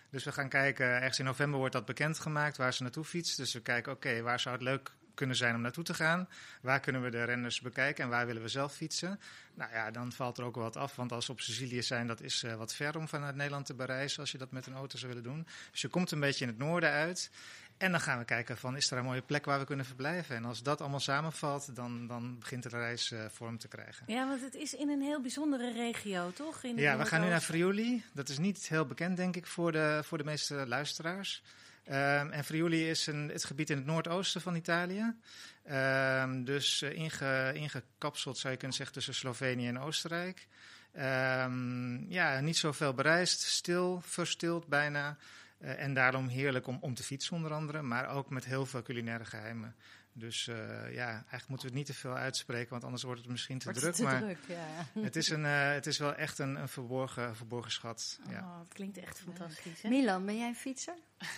[0.10, 3.38] Dus we gaan kijken, ergens in november wordt dat bekendgemaakt waar ze naartoe fietst.
[3.38, 6.30] Dus we kijken, oké, waar zou het leuk kunnen zijn om naartoe te gaan?
[6.62, 9.19] Waar kunnen we de renners bekijken en waar willen we zelf fietsen?
[9.54, 12.08] Nou ja, dan valt er ook wel wat af, want als we op Sicilië zijn,
[12.08, 14.74] dat is eh, wat ver om vanuit Nederland te bereizen als je dat met een
[14.74, 15.48] auto zou willen doen.
[15.72, 17.32] Dus je komt een beetje in het noorden uit.
[17.78, 20.36] En dan gaan we kijken van, is er een mooie plek waar we kunnen verblijven?
[20.36, 24.06] En als dat allemaal samenvalt, dan, dan begint de reis eh, vorm te krijgen.
[24.08, 26.64] Ja, want het is in een heel bijzondere regio, toch?
[26.64, 27.42] In Ja, we gaan nu naar.
[27.42, 28.04] Friuli.
[28.14, 31.44] Dat is niet heel bekend, denk ik, voor de, voor de meeste luisteraars.
[31.84, 35.16] Ehm, en Friuli is een, het gebied in het noordoosten van Italië.
[35.64, 40.48] Ehm, dus eh, inge, ingekapseld, zou je kunnen zeggen, tussen Slovenië en Oostenrijk.
[40.94, 45.18] Ehm, ja, niet zoveel bereisd, stil, verstild bijna.
[45.58, 48.82] Eh, en daarom heerlijk om, om te fietsen onder andere, maar ook met heel veel
[48.82, 49.76] culinaire geheimen.
[50.13, 50.56] Dus eh,
[50.94, 53.63] ja, eigenlijk moeten we het niet te veel uitspreken, want anders wordt het misschien te
[53.63, 53.98] Wordt druk.
[53.98, 55.02] het te maar druk, ja.
[55.08, 58.20] het, is een, eh, het is wel echt een, een verborgen, verborgen schat.
[58.30, 58.39] Ja.
[58.39, 59.89] Oh, het klinkt echt fantastisch, hè?
[59.89, 60.96] Milan, ben jij een fietser?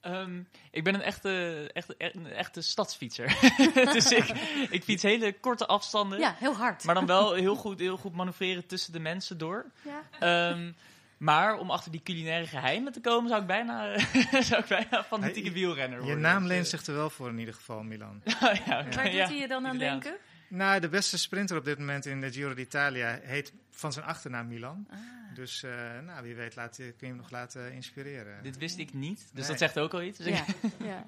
[0.00, 3.38] Ehm, ik ben een echte, echte, een echte stadsfietser.
[3.92, 4.28] dus ik,
[4.70, 6.18] ik fiets hele korte afstanden.
[6.18, 6.84] Ja, heel hard.
[6.84, 9.70] Maar dan wel heel goed, heel goed manoeuvreren tussen de mensen door.
[9.82, 10.02] Ja.
[10.50, 10.72] Ehm,
[11.18, 13.98] maar om achter die culinaire geheimen te komen, zou ik bijna,
[14.50, 16.20] zou ik bijna fanatieke wielrenner Je worden.
[16.22, 18.20] naam Dus, leent zich er wel voor in ieder geval, Milan.
[18.24, 20.02] ja, oké, Waar doet ja, hij je dan aan Italiaans.
[20.04, 20.20] denken?
[20.48, 24.48] nou, de beste sprinter op dit moment in de Giro d'Italia heet van zijn achternaam
[24.48, 24.86] Milan.
[24.90, 24.96] Ah.
[25.34, 25.70] Dus eh,
[26.06, 28.42] nou, wie weet laat, je- kun je hem nog laten inspireren.
[28.42, 29.46] Dit wist ik niet, dus Nee.
[29.46, 30.18] dat zegt ook al iets.
[30.18, 30.44] Dus Ja,
[30.86, 31.04] ja.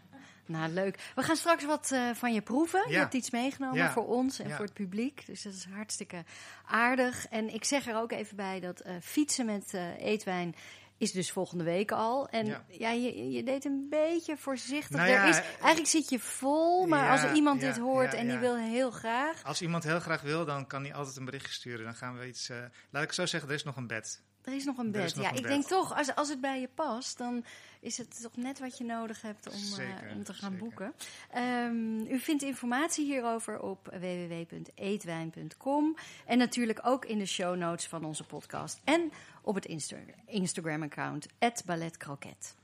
[0.47, 0.99] Nou, leuk.
[1.15, 2.83] We gaan straks wat eh, van je proeven.
[2.89, 3.91] Je hebt iets meegenomen Ja.
[3.93, 4.57] voor ons en Ja.
[4.57, 5.27] voor het publiek.
[5.27, 6.25] Dus dat is hartstikke
[6.67, 7.27] aardig.
[7.29, 10.55] En ik zeg er ook even bij dat eh, fietsen met eh, eetwijn
[10.99, 12.29] is dus volgende week al.
[12.29, 12.91] En ja, Ja.
[12.91, 14.97] je, je deed een beetje voorzichtig.
[14.97, 18.29] Nou er is, eigenlijk zit je vol, maar ja, als er iemand dit hoort en
[18.29, 19.45] die wil heel graag...
[19.45, 21.85] Als iemand heel graag wil, dan kan hij altijd een berichtje sturen.
[21.85, 22.51] Dan gaan we iets.
[22.91, 24.23] laat ik zo zeggen, er is nog een bed.
[24.45, 25.15] Er is nog een bed.
[25.15, 25.51] nog ja, een ik bed.
[25.51, 27.45] denk toch, als, als het bij je past, dan
[27.81, 30.67] is het toch net wat je nodig hebt om, eh, Zeker, om te gaan zeker.
[30.67, 30.95] boeken.
[31.31, 38.05] Ehm, u vindt informatie hierover op www.eetwijn.com en natuurlijk ook in de show notes van
[38.05, 39.13] onze podcast en
[39.43, 41.27] op het Insta Instagram-account
[41.67, 42.55] balletcroquet.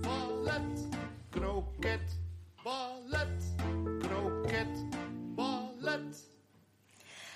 [0.00, 0.88] Ballet,
[1.30, 2.18] kroket,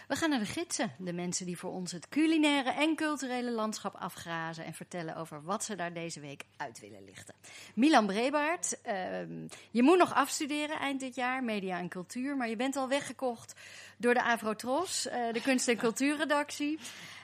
[0.08, 3.94] We gaan naar de gidsen, de mensen die voor ons het culinaire en culturele landschap
[3.94, 7.34] afgrazen en vertellen over wat ze daar deze week uit willen lichten.
[7.74, 12.56] Milan Brebaert, ehm, je moet nog afstuderen eind dit jaar, media en cultuur, maar je
[12.56, 13.54] bent al weggekocht
[13.96, 16.78] door de Avrotros, eh, de kunst- en cultuurredactie.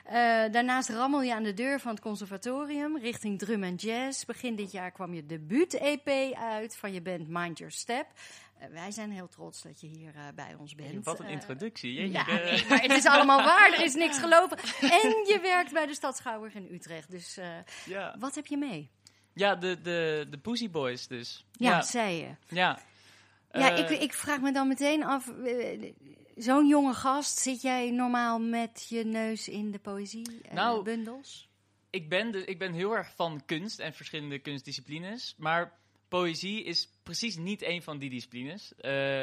[0.05, 0.13] Eh,
[0.51, 4.25] daarnaast rammel je aan de deur van het conservatorium richting drum en jazz.
[4.25, 8.05] Begin dit jaar kwam je debuut-EP uit van je band Mind Your Step.
[8.59, 11.05] Eh, wij zijn heel trots dat je hier eh, bij ons bent.
[11.05, 11.93] Wat een Eh, introductie.
[11.93, 12.11] jeetje.
[12.11, 13.73] ja, nee, maar het is allemaal waar.
[13.73, 14.57] Er is niks gelopen.
[14.81, 17.11] En je werkt bij de Stad Schouwburg in Utrecht.
[17.11, 17.39] Dus
[17.85, 18.89] ja, wat heb je mee?
[19.33, 21.45] ja de, de, de Pussy Boys dus.
[21.51, 21.81] Ja, ja.
[21.81, 22.55] zei je.
[22.55, 22.79] ja.
[23.51, 25.31] Ja, ik, ik vraag me dan meteen af.
[26.35, 30.53] Zo'n jonge gast, zit jij normaal met je neus in de poëziebundels?
[30.53, 31.49] Nou, bundels?
[31.89, 35.35] ik ben, dus, ik ben heel erg van kunst en verschillende kunstdisciplines.
[35.37, 35.73] Maar
[36.07, 38.75] poëzie is precies niet een van die disciplines.
[38.75, 39.21] Eh,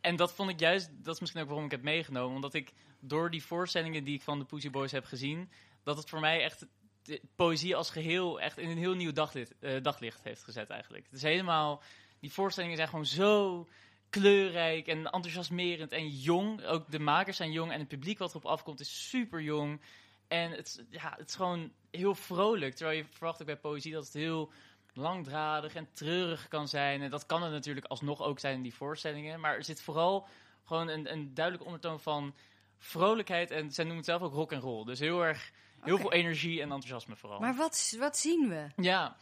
[0.00, 2.34] en dat vond ik juist, dat is misschien ook waarom ik het meegenomen.
[2.34, 5.50] Omdat ik door die voorstellingen die ik van de Pussy Boys heb gezien,
[5.82, 6.66] dat het voor mij echt
[7.02, 11.04] de poëzie als geheel echt in een heel nieuw daglicht, eh, daglicht heeft gezet eigenlijk.
[11.04, 11.82] Het is helemaal,
[12.20, 13.66] die voorstellingen zijn gewoon zo
[14.10, 16.64] kleurrijk en enthousiasmerend en jong.
[16.64, 19.80] Ook de makers zijn jong en het publiek wat erop afkomt is super jong.
[20.28, 22.74] En het, ja, het is gewoon heel vrolijk.
[22.74, 24.52] Terwijl je verwacht ook bij poëzie dat het heel
[24.94, 27.02] langdradig en treurig kan zijn.
[27.02, 29.40] En dat kan het natuurlijk alsnog ook zijn in die voorstellingen.
[29.40, 30.28] Maar er zit vooral
[30.64, 32.34] gewoon een, een duidelijke ondertoon van
[32.78, 33.50] vrolijkheid.
[33.50, 34.84] En zij noemen het zelf ook rock and roll.
[34.84, 37.40] Dus heel erg, heel veel energie en enthousiasme vooral.
[37.40, 38.68] Maar wat, wat zien we?
[38.76, 39.16] Ja,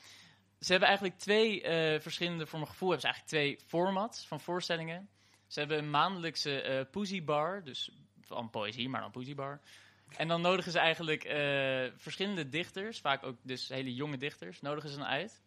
[0.60, 4.40] ze hebben eigenlijk twee eh, verschillende, voor mijn gevoel, hebben ze eigenlijk twee formats van
[4.40, 5.08] voorstellingen.
[5.46, 9.60] Ze hebben een maandelijkse eh poesie bar, dus van poëzie, maar dan poesie bar.
[10.16, 14.90] En dan nodigen ze eigenlijk eh, verschillende dichters, vaak ook dus hele jonge dichters, nodigen
[14.90, 15.42] ze dan uit.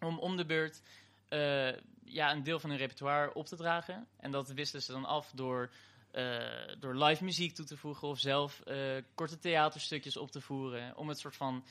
[0.00, 0.82] Om om de beurt
[1.28, 1.72] eh,
[2.04, 4.06] ja, een deel van hun repertoire op te dragen.
[4.16, 5.70] En dat wisselen ze dan af door,
[6.10, 10.96] eh, door live muziek toe te voegen of zelf eh, korte theaterstukjes op te voeren.
[10.96, 11.64] Om het soort van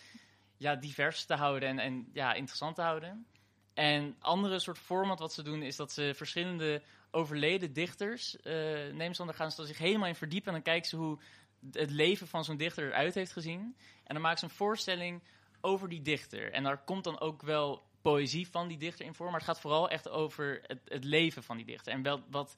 [0.57, 3.25] ja, divers te houden en, en ja, interessant te houden.
[3.73, 9.25] En andere soort format wat ze doen is dat ze verschillende overleden dichters nemen ze
[9.25, 11.19] dan, gaan ze zich helemaal in verdiepen en dan kijken ze hoe
[11.71, 13.75] het leven van zo'n dichter eruit heeft gezien.
[14.03, 15.23] En dan maken ze een voorstelling
[15.61, 16.51] over die dichter.
[16.51, 19.59] En daar komt dan ook wel poëzie van die dichter in voor, maar het gaat
[19.59, 21.93] vooral echt over het, het leven van die dichter.
[21.93, 22.55] En wel wat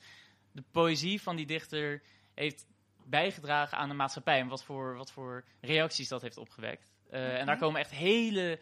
[0.51, 2.01] de poëzie van die dichter
[2.33, 2.67] heeft
[3.05, 6.91] bijgedragen aan de maatschappij en wat voor, wat voor reacties dat heeft opgewekt.
[7.09, 8.59] Eh, En daar komen echt hele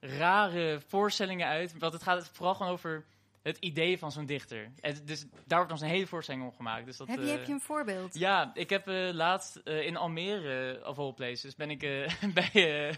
[0.00, 1.78] rare voorstellingen uit.
[1.78, 3.04] Want het gaat vooral gewoon over
[3.46, 4.70] het idee van zo'n dichter.
[4.80, 6.86] En dus daar wordt dan een hele voorstelling om gemaakt.
[6.86, 8.18] Dus dat, Heb je, eh, heb je een voorbeeld?
[8.18, 11.90] ja, ik heb eh, laatst eh, in Almere, of all places, ben ik eh,
[12.34, 12.50] bij...
[12.54, 12.88] eh,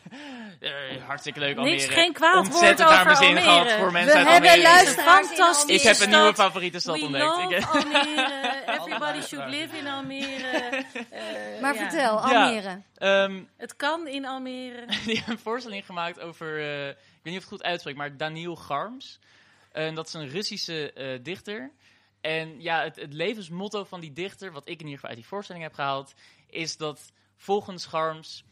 [0.61, 1.77] eh, hartstikke leuk Almere.
[1.77, 3.41] Niks, geen kwaad woord Ontzettend naar over Almere.
[3.41, 4.69] gehad voor We mensen uit hebben Almere.
[4.73, 5.77] luisteraars Fantastisch.
[5.77, 7.25] Ik heb een nieuwe favoriete stad We ontdekt.
[7.25, 8.57] love Almere.
[8.79, 10.85] Everybody should live in Almere.
[11.11, 11.81] Eh, Maar ja.
[11.81, 12.45] vertel, Ja.
[12.45, 12.83] Almere.
[12.95, 14.87] ehm, Het kan in Almere.
[15.07, 17.97] die hebben een voorstelling gemaakt over, eh, ik weet niet of ik het goed uitspreek,
[17.97, 19.19] maar Daniel Garms.
[19.73, 21.73] En dat is een Russische eh, dichter.
[22.21, 25.27] En ja, het, het levensmotto van die dichter, wat ik in ieder geval uit die
[25.29, 26.13] voorstelling heb gehaald,
[26.47, 28.45] is dat volgens Garms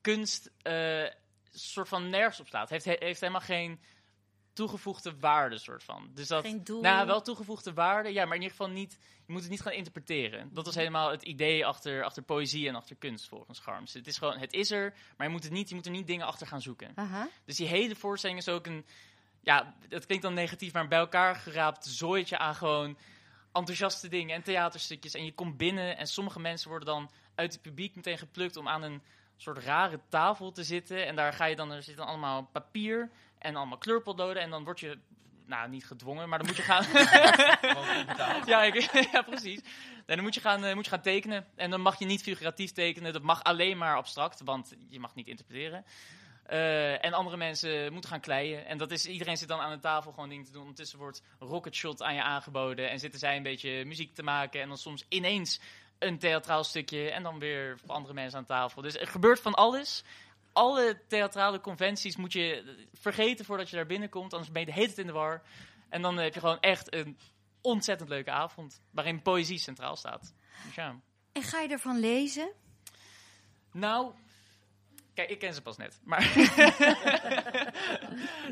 [0.00, 1.04] kunst eh
[1.52, 2.70] soort van nergens op staat.
[2.70, 3.80] Heeft, he- heeft helemaal geen
[4.52, 6.10] toegevoegde waarde, soort van.
[6.14, 6.80] Dus dat, Geen doel.
[6.82, 8.98] nou, wel toegevoegde waarde, ja, maar in ieder geval niet.
[9.26, 10.50] Je moet het niet gaan interpreteren.
[10.52, 13.92] Dat was helemaal het idee achter, achter poëzie en achter kunst, volgens Garms.
[13.92, 16.06] Het is gewoon, het is er, maar je moet, het niet, je moet er niet
[16.06, 16.92] dingen achter gaan zoeken.
[16.94, 17.28] Aha.
[17.44, 18.86] Dus die hele voorstelling is ook een,
[19.40, 22.98] ja, het klinkt dan negatief, maar bij elkaar geraapt zooitje aan gewoon
[23.52, 25.14] enthousiaste dingen en theaterstukjes.
[25.14, 28.68] En je komt binnen en sommige mensen worden dan uit het publiek meteen geplukt om
[28.68, 29.02] aan een
[29.36, 31.06] soort rare tafel te zitten.
[31.06, 34.42] En daar ga je dan, er zit dan allemaal papier en allemaal kleurpotloden.
[34.42, 34.98] En dan word je,
[35.50, 36.84] nou niet gedwongen, maar dan moet je gaan...
[38.52, 38.74] ja, ik,
[39.12, 39.60] ja, precies.
[40.06, 41.46] En dan moet je, gaan, eh, moet je gaan tekenen.
[41.56, 43.12] En dan mag je niet figuratief tekenen.
[43.12, 45.84] Dat mag alleen maar abstract, want je mag niet interpreteren.
[46.50, 48.66] Eh, en andere mensen moeten gaan kleien.
[48.66, 50.60] En dat is, iedereen zit dan aan een tafel gewoon dingen te doen.
[50.60, 52.90] Ondertussen wordt Rocket Shot aan je aangeboden.
[52.90, 54.60] En zitten zij een beetje muziek te maken.
[54.60, 55.60] En dan soms ineens
[55.98, 57.10] een theatraal stukje.
[57.10, 58.82] En dan weer andere mensen aan tafel.
[58.82, 60.04] Dus er gebeurt van alles.
[60.52, 64.32] Alle theatrale conventies moet je vergeten voordat je daar binnenkomt.
[64.32, 65.42] Anders ben je de hele tijd in de war.
[65.88, 67.18] En dan heb je gewoon echt een
[67.60, 68.80] ontzettend leuke avond.
[68.90, 70.34] Waarin poëzie centraal staat.
[70.64, 71.00] Dus ja.
[71.32, 72.52] En ga je ervan lezen?
[73.72, 74.14] Nou,
[75.20, 76.00] kijk, ik ken ze pas net.
[76.04, 76.32] Maar.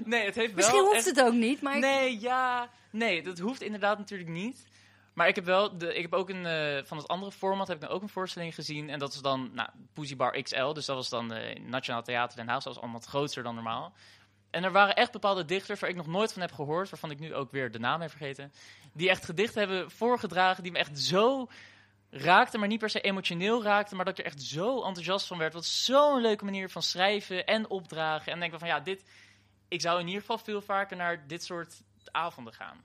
[0.04, 0.54] nee, het heeft wel.
[0.54, 2.68] Misschien hoeft echt- het ook niet, maar ik- Nee, ja.
[2.90, 4.66] Nee, dat hoeft inderdaad natuurlijk niet.
[5.14, 7.76] Maar ik heb wel, de, ik heb ook een, eh, van het andere format heb
[7.76, 8.90] ik dan ook een voorstelling gezien.
[8.90, 10.72] En dat is dan, nou, Poesie Bar XL.
[10.72, 12.62] Dus dat was dan in Nationaal Theater Den Haag.
[12.62, 13.92] Dat was allemaal wat groter dan normaal.
[14.50, 16.90] En er waren echt bepaalde dichters waar ik nog nooit van heb gehoord.
[16.90, 18.52] Waarvan ik nu ook weer de naam heb vergeten.
[18.92, 20.62] Die echt gedichten hebben voorgedragen.
[20.62, 21.48] Die me echt zo
[22.10, 22.60] raakten.
[22.60, 23.96] Maar niet per se emotioneel raakten.
[23.96, 25.52] Maar dat ik er echt zo enthousiast van werd.
[25.52, 28.32] Wat zo'n leuke manier van schrijven en opdragen.
[28.32, 29.02] En denk ik van ja, dit...
[29.68, 32.76] Ik zou in ieder geval veel vaker naar dit soort avonden gaan.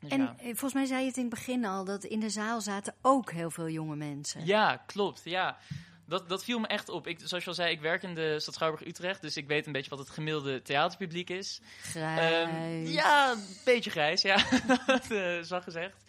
[0.00, 0.34] Dus En ja.
[0.38, 2.94] eh, volgens mij zei je het in het begin al, dat in de zaal zaten
[3.02, 4.46] ook heel veel jonge mensen.
[4.46, 5.20] Ja, klopt.
[5.24, 5.58] Ja.
[6.06, 7.06] Dat, dat viel me echt op.
[7.06, 9.22] Ik, zoals je al zei, ik werk in de stad Schouwburg-Utrecht.
[9.22, 11.60] Dus ik weet een beetje wat het gemiddelde theaterpubliek is.
[11.82, 12.32] Grijs.
[12.32, 14.36] Ehm, ja, een beetje grijs, ja.
[14.86, 16.04] dat eh zag gezegd.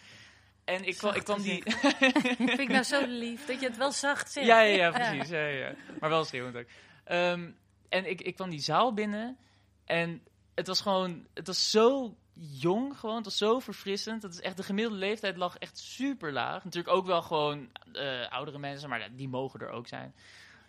[0.68, 1.62] En ik kwam, ik kwam die...
[2.36, 4.46] Vind ik nou zo lief dat je het wel zacht zegt.
[4.46, 5.28] Ja, ja, ja, precies.
[5.28, 5.74] Ja, ja, ja.
[6.00, 6.66] Maar wel schreeuwend ook.
[7.04, 7.50] Ehm,
[7.88, 9.38] en ik, ik kwam die zaal binnen
[9.84, 10.22] en
[10.54, 14.22] het was gewoon, het was zo jong gewoon, het was zo verfrissend.
[14.22, 16.64] Het is echt, de gemiddelde leeftijd lag echt super laag.
[16.64, 20.14] Natuurlijk ook wel gewoon eh, oudere mensen, maar die mogen er ook zijn.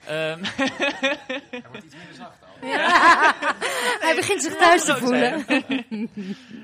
[0.05, 2.47] Ehm, Hij wordt iets minder zacht al.
[4.05, 5.45] Hij begint zich thuis te voelen.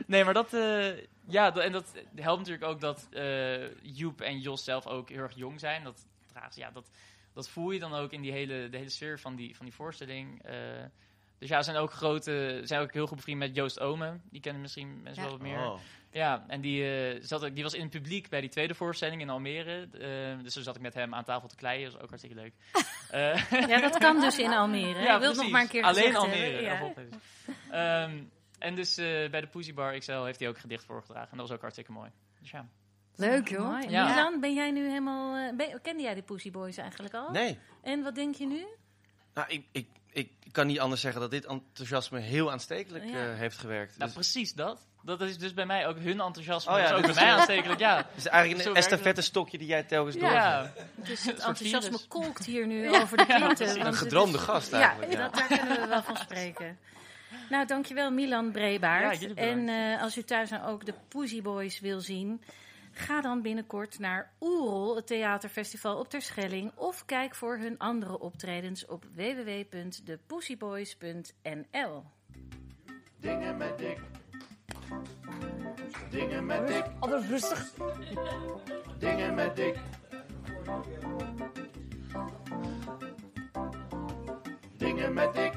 [0.08, 0.88] nee, maar dat, eh,
[1.28, 5.22] ja, dat- en dat helpt natuurlijk ook dat eh, Joep en Jos zelf ook heel
[5.22, 5.84] erg jong zijn.
[5.84, 6.90] Dat, draagt- ja, dat
[7.34, 9.76] dat voel je dan ook in die hele, de hele sfeer van die, van die
[9.76, 10.44] voorstelling.
[10.44, 10.54] Eh,
[11.40, 14.22] dus ja, zijn ook grote, zijn ook heel goed bevriend met Joost Omen.
[14.32, 15.30] Die kennen misschien mensen Ja.
[15.30, 15.60] wel wat meer.
[15.66, 15.80] Oh.
[16.16, 19.30] Ja, en die, eh, zat, die was in het publiek bij die tweede voorstelling in
[19.30, 19.88] Almere.
[19.92, 21.84] Eh, dus toen zat ik met hem aan tafel te kleien.
[21.84, 22.54] Dat was ook hartstikke leuk.
[23.10, 25.00] Eh, Ja, dat kan dus in Almere.
[25.02, 25.52] ja, nog precies.
[25.52, 26.62] maar een keer Alleen Almere.
[26.62, 26.94] ja.
[27.72, 28.04] ja.
[28.04, 28.24] Ehm,
[28.60, 31.32] en dus eh, bij de Pussy Bar XL heeft hij ook gedicht voorgedragen.
[31.32, 32.10] En dat was ook hartstikke mooi.
[32.40, 32.68] Dus ja.
[33.16, 33.70] Leuk joh.
[33.70, 33.90] Mooi.
[33.90, 34.10] Ja.
[34.10, 35.36] Milan, ben jij nu helemaal...
[35.36, 37.32] eh, ben- kende jij de Pussy Boys eigenlijk al?
[37.32, 37.58] Nee.
[37.84, 38.66] En wat denk je nu?
[39.34, 43.12] Nou, ik, ik, ik kan niet anders zeggen dat dit enthousiasme heel aanstekelijk Ja.
[43.32, 43.92] eh, heeft gewerkt.
[43.98, 44.80] Nou, Dus precies dat.
[45.02, 46.72] Dat is dus bij mij ook hun enthousiasme.
[46.74, 47.98] Oh ja, dat is ook dus- bij mij aanstekelijk, ja.
[47.98, 50.42] het is eigenlijk Zo een estafette stokje die jij telkens doorgeeft.
[50.44, 52.08] Ja, Dus het enthousiasme virus.
[52.08, 53.86] kolkt hier nu over de klinten.
[53.86, 55.12] Een gedroomde is- gast Ja, eigenlijk.
[55.12, 56.78] Ja, dat, daar kunnen we wel van spreken.
[57.50, 59.22] Nou, dankjewel Milan Brebaert.
[59.22, 62.42] Ja, en eh, als u thuis nou ook de Pussy Boys wil zien...
[62.98, 66.72] ga dan binnenkort naar Oerol, het theaterfestival op Terschelling...
[66.76, 72.04] of kijk voor hun andere optredens op www.depussyboys.nl.
[73.20, 74.00] Dingen met dik.
[76.10, 76.86] Dingen met dik.
[77.00, 77.72] Alles rustig.
[78.98, 79.78] Dingen met dik.
[84.78, 85.54] Dingen met dik.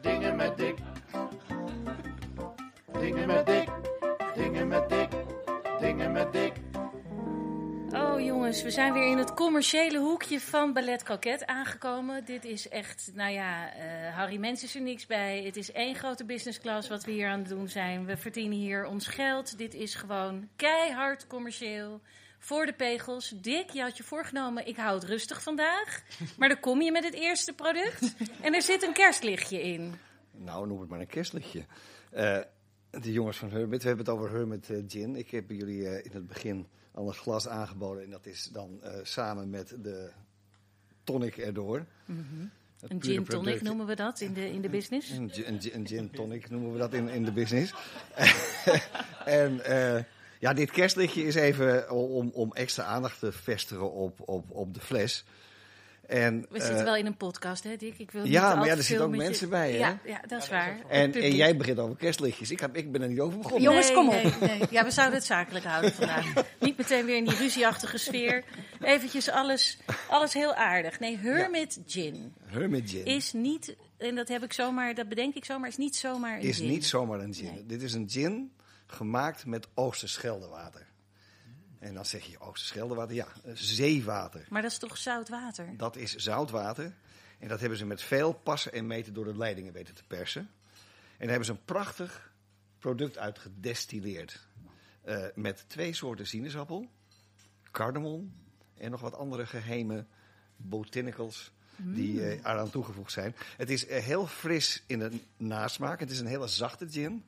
[0.00, 0.78] Dingen met dik.
[2.92, 3.68] Dingen met dik.
[4.60, 5.10] Dingen met dik.
[5.80, 6.52] Dingen met dik.
[7.92, 12.24] Oh jongens, we zijn weer in het commerciële hoekje van Ballet Croquet aangekomen.
[12.24, 15.42] Dit is echt, nou ja, eh, Harry Mens is er niks bij.
[15.44, 18.04] Het is één grote business class wat we hier aan het doen zijn.
[18.04, 19.58] We verdienen hier ons geld.
[19.58, 22.00] Dit is gewoon keihard commercieel.
[22.38, 23.32] Voor de pegels.
[23.36, 26.02] Dick, je had je voorgenomen, ik hou het rustig vandaag.
[26.38, 28.14] Maar dan kom je met het eerste product.
[28.40, 29.94] En er zit een kerstlichtje in.
[30.32, 31.64] Nou, noem het maar een kerstlichtje.
[32.10, 32.38] Eh,
[32.90, 35.16] de jongens van Hermit, we hebben het over Hermit eh, Gin.
[35.16, 38.04] Ik heb jullie eh, in het begin al een glas aangeboden.
[38.04, 40.10] En dat is dan eh, samen met de
[41.04, 41.86] tonic erdoor.
[42.04, 42.20] Mhm.
[42.80, 45.10] Een gin tonic noemen we dat in de, in de business.
[45.10, 47.74] Een, gi- een, gi- een gin tonic noemen we dat in, in de business.
[49.24, 50.02] en eh,
[50.38, 54.80] ja, dit kerstlichtje is even om, om extra aandacht te vestigen op, op, op de
[54.80, 55.24] fles.
[56.10, 57.98] En, We eh, zitten wel in een podcast, hè Dick?
[57.98, 59.78] Ik wil ja, niet maar ja, er zitten ook je- mensen bij, hè?
[59.78, 60.76] Ja, ja dat is waar.
[60.88, 62.50] En, jij begint over kerstlichtjes.
[62.50, 63.62] Ik, heb, ik ben er niet over begonnen.
[63.62, 64.22] Jongens, Nee, kom op.
[64.40, 64.62] Nee, nee.
[64.70, 66.32] Ja, we zouden het zakelijk houden vandaag.
[66.60, 68.44] Niet meteen weer in die ruzieachtige sfeer.
[68.80, 71.00] Eventjes alles, alles heel aardig.
[71.00, 75.44] Nee, Hermit Gin Hermit Gin is niet, en dat heb ik zomaar, dat bedenk ik
[75.44, 76.68] zomaar, is niet zomaar een is gin.
[76.68, 77.54] niet zomaar een gin.
[77.54, 77.66] Nee.
[77.66, 78.52] Dit is een gin
[78.86, 80.86] gemaakt met Oosterscheldewater.
[81.80, 84.46] En dan zeg je Oosterscheldewater, ja, eh, zeewater.
[84.48, 85.76] Maar dat is toch zout water?
[85.76, 86.94] Dat is zoutwater.
[87.38, 90.40] En dat hebben ze met veel passen en meten door de leidingen weten te persen.
[90.40, 92.32] En daar hebben ze een prachtig
[92.78, 94.48] product uit gedestilleerd.
[95.02, 96.88] Eh, met twee soorten sinaasappel,
[97.70, 98.32] cardamom
[98.74, 100.06] en nog wat andere geheime
[100.56, 103.34] botanicals die eh, eraan toegevoegd zijn.
[103.56, 106.00] Het is eh, heel fris in de nasmaak.
[106.00, 107.24] Het is een hele zachte gin.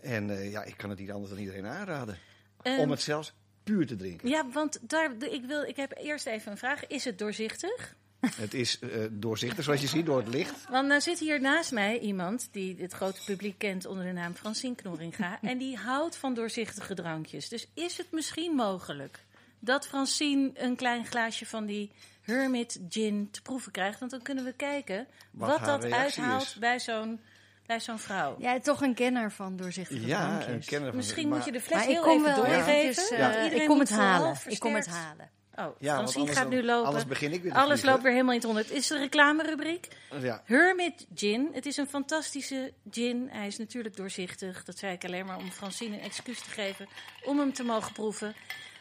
[0.00, 2.18] En ja, ik kan het niet anders dan iedereen aanraden.
[2.62, 3.32] Ehm, om het zelfs
[3.66, 4.28] puur te drinken.
[4.28, 6.86] Ja, want daar, ik, wil, ik heb eerst even een vraag.
[6.86, 7.94] Is het doorzichtig?
[8.20, 10.68] Het is eh, doorzichtig, zoals je ziet, door het licht.
[10.70, 14.34] Want nou zit hier naast mij iemand die het grote publiek kent onder de naam
[14.34, 15.38] Francine Knorringa.
[15.42, 17.48] en die houdt van doorzichtige drankjes.
[17.48, 19.24] Dus is het misschien mogelijk
[19.58, 21.90] dat Francine een klein glaasje van die
[22.22, 23.98] Hermit Gin te proeven krijgt?
[23.98, 26.54] Want dan kunnen we kijken Wat dat uithaalt is.
[26.54, 27.20] bij zo'n
[27.66, 28.36] bij zo'n vrouw.
[28.38, 30.54] Jij toch een kenner van doorzichtige Ja, drankjes.
[30.54, 32.66] een kenner van Misschien maar- moet je de fles heel kom even doorgeven.
[32.74, 34.36] eventjes, eh, ik kom moet het halen.
[34.46, 35.30] Ik kom het halen.
[35.54, 36.86] Oh, Ja, want Francine anders gaat nu lopen.
[36.86, 38.68] anders begin ik weer Alles loopt weer helemaal in het honderd.
[38.68, 39.88] Het is de reclamerubriek.
[40.20, 40.42] Ja.
[40.44, 41.48] Hermit Gin.
[41.52, 43.28] Het is een fantastische gin.
[43.30, 44.64] Hij is natuurlijk doorzichtig.
[44.64, 46.88] Dat zei ik alleen maar om Francine een excuus te geven
[47.24, 48.34] om hem te mogen proeven.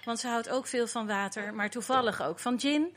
[0.03, 2.95] Want ze houdt ook veel van water, maar toevallig ook van gin.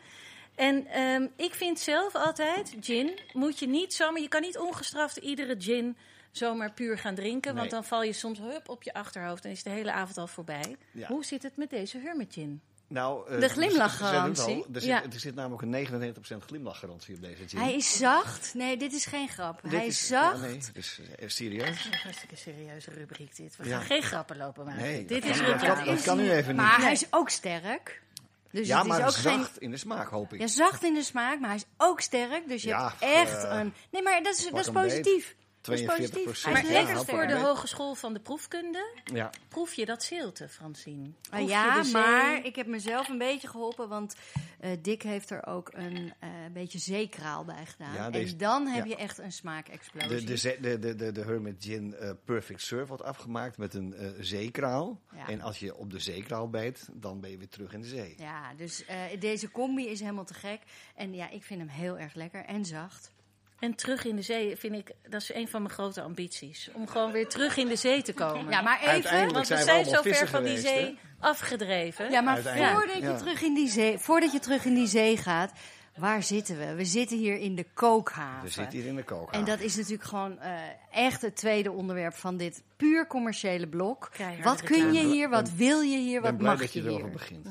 [0.58, 4.20] En ehm, ik vind zelf altijd, gin moet je niet zomaar...
[4.20, 5.96] Je kan niet ongestraft iedere gin
[6.30, 7.54] zomaar puur gaan drinken.
[7.54, 10.26] Want dan val je soms hup op je achterhoofd en is de hele avond al
[10.26, 10.76] voorbij.
[10.92, 11.06] Ja.
[11.08, 12.60] Hoe zit het met deze Hermit Gin?
[12.88, 14.64] Nou, eh, De glimlachgarantie.
[14.72, 15.02] Er Ja.
[15.02, 17.58] er zit namelijk een 99% glimlachgarantie op deze gin.
[17.58, 18.54] Hij is zacht.
[18.54, 19.62] Nee, dit is geen grap.
[19.62, 20.36] Dit Hij is zacht.
[20.40, 21.84] Ja, nee, het is eh, serieus.
[21.86, 23.56] Een hartstikke serieuze rubriek dit.
[23.56, 23.76] We Ja.
[23.76, 24.82] gaan geen grappen lopen maken.
[24.82, 26.82] Nee, dit dat is kan- dat dat kan nu even Maar niet.
[26.84, 28.02] hij is ook sterk.
[28.52, 29.62] Dus ja, het is maar ook zacht geen...
[29.62, 30.40] in de smaak, hoop ik.
[30.40, 32.48] Ja, zacht in de smaak, maar hij is ook sterk.
[32.48, 33.74] Dus je Ja, hebt echt eh, een...
[33.90, 35.36] Nee, maar dat is, dat is beet.
[35.60, 35.86] Positief.
[35.86, 36.22] 42 positief.
[36.24, 36.52] procent.
[36.54, 37.38] Maar Hij lekker lekker voor de.
[37.38, 38.92] Hogeschool van de Proefkunde.
[39.04, 41.04] Ja, Proef je dat zilte, Francine?
[41.04, 44.14] Ah, Proef je ja, maar ik heb mezelf een beetje geholpen, want
[44.60, 47.94] eh, Dick heeft er ook een eh, beetje zeekraal bij gedaan.
[47.94, 48.90] Ja, deze- en dan heb ja.
[48.90, 50.24] je echt een smaakexplosie.
[50.26, 53.94] de, de, de, de, de, de Hermit Gin eh, Perfect Surf wordt afgemaakt met een
[53.94, 55.00] eh, zeekraal.
[55.14, 55.28] Ja.
[55.28, 58.14] En als je op de zeekraal bijt, dan ben je weer terug in de zee.
[58.18, 60.60] Ja, dus eh, deze combi is helemaal te gek.
[60.94, 63.12] En ja, ik vind hem heel erg lekker en zacht.
[63.58, 66.70] En terug in de zee vind ik, dat is een van mijn grote ambities.
[66.72, 68.50] Om gewoon weer terug in de zee te komen.
[68.50, 69.32] Ja, maar even...
[69.32, 72.10] Want we zijn zo ver van die zee afgedreven.
[72.10, 73.16] Ja, maar voordat je, ja.
[73.16, 75.52] terug in die zee, voordat je terug in die zee gaat,
[75.96, 76.74] waar zitten we?
[76.74, 78.42] We zitten hier in de kookhaven.
[78.42, 79.38] We zitten hier in de kookhaven.
[79.38, 80.52] En dat is natuurlijk gewoon eh,
[80.90, 84.10] echt het tweede onderwerp van dit puur commerciële blok.
[84.42, 86.82] Wat kun je hier, wat wil je hier, Ik ben wat blij mag dat je
[86.82, 87.12] je erover hier?
[87.12, 87.46] begint.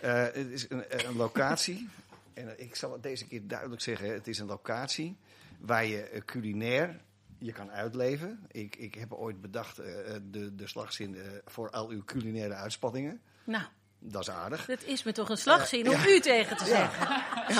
[0.00, 1.88] Eh, het is een, een locatie,
[2.34, 5.16] en ik zal het deze keer duidelijk zeggen, het is een locatie
[5.66, 7.00] waar je eh, culinair
[7.38, 8.46] je kan uitleven.
[8.50, 9.86] Ik, ik heb ooit bedacht eh,
[10.30, 13.20] de, de slagzin eh, voor al uw culinaire uitspanningen.
[13.44, 13.64] Nou,
[13.98, 14.64] Dat is aardig.
[14.64, 17.06] dat is me toch een slagzin om u tegen te zeggen.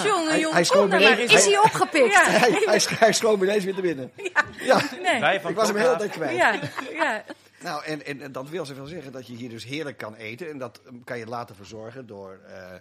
[0.05, 1.33] Jongen, Hij- jongen, hij kom schoot dan me maar even- eens.
[1.33, 2.13] Is hij opgepikt?
[2.13, 4.11] Ja, Hij, hij, hij schoot me ineens weer te binnen.
[4.61, 5.21] Ja, nee.
[5.21, 6.37] Wij van ik was hem heel tijd kwijt.
[6.37, 6.59] Ja,
[6.93, 7.25] ja.
[7.61, 10.51] Nou, en, en, en dat wil zoveel zeggen dat je hier dus heerlijk kan eten.
[10.51, 12.73] En dat kan je laten verzorgen door eh,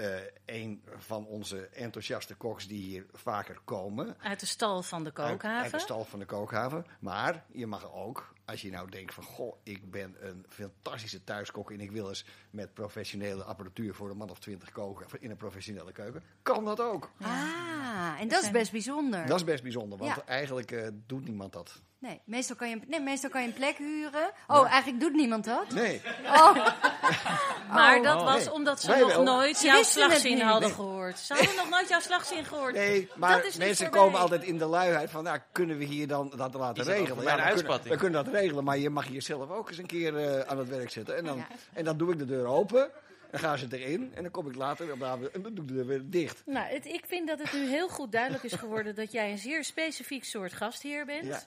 [0.00, 4.16] eh, een van onze enthousiaste koks die hier vaker komen.
[4.20, 5.72] Uit de stal van de Uit, uit kookhaven.
[5.72, 6.86] de stal van de kookhaven.
[7.00, 9.24] Maar je mag ook, als je nou denkt van...
[9.24, 14.16] Goh, ik ben een fantastische thuiskok en ik wil eens met professionele apparatuur voor een
[14.16, 16.22] man of twintig koken in een professionele keuken.
[16.42, 17.10] Kan dat ook.
[17.20, 19.26] Ah, en dat is best bijzonder.
[19.26, 20.22] Dat is best bijzonder, want Ja.
[20.26, 21.80] eigenlijk eh, doet niemand dat.
[21.98, 24.30] Nee, meestal kan, je, nee, meestal kan je een plek huren.
[24.46, 25.70] Oh, eigenlijk doet niemand dat?
[25.70, 26.54] Nee, Oh,
[27.76, 28.04] Maar Oh.
[28.04, 28.24] dat Oh.
[28.24, 28.52] was Nee.
[28.52, 29.22] omdat ze Wij nog wel.
[29.22, 30.76] nooit Ze jouw slagzin hadden Nee.
[30.76, 31.18] gehoord.
[31.18, 32.74] Ze hadden nog nooit jouw slagzin gehoord.
[32.74, 35.24] nee maar mensen komen altijd in de luiheid van...
[35.24, 37.24] Nou, kunnen we hier dan dat laten regelen?
[37.24, 40.16] mijn we, kunnen, we kunnen dat regelen, maar je mag jezelf ook eens een keer
[40.16, 41.16] eh, aan het werk zetten.
[41.16, 41.46] En dan, Ja.
[41.72, 42.90] en dan doe ik de deur open,
[43.30, 44.12] dan gaan ze erin...
[44.14, 46.02] en dan kom ik later op de avond en dan doe ik de deur weer
[46.04, 46.42] dicht.
[46.46, 49.38] Nou, het, ik vind dat het nu heel goed duidelijk is geworden dat jij een
[49.38, 51.26] zeer specifiek soort gastheer bent.
[51.26, 51.42] Ja.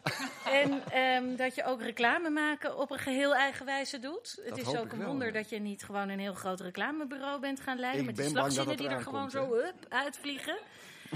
[0.51, 4.41] En ehm, dat je ook reclame maken op een geheel eigen wijze doet.
[4.43, 5.33] Het is ook een wel, wonder ja.
[5.33, 8.01] dat je niet gewoon een heel groot reclamebureau bent gaan leiden.
[8.01, 10.57] Ik met die slagzinnen die er gewoon zo uitvliegen.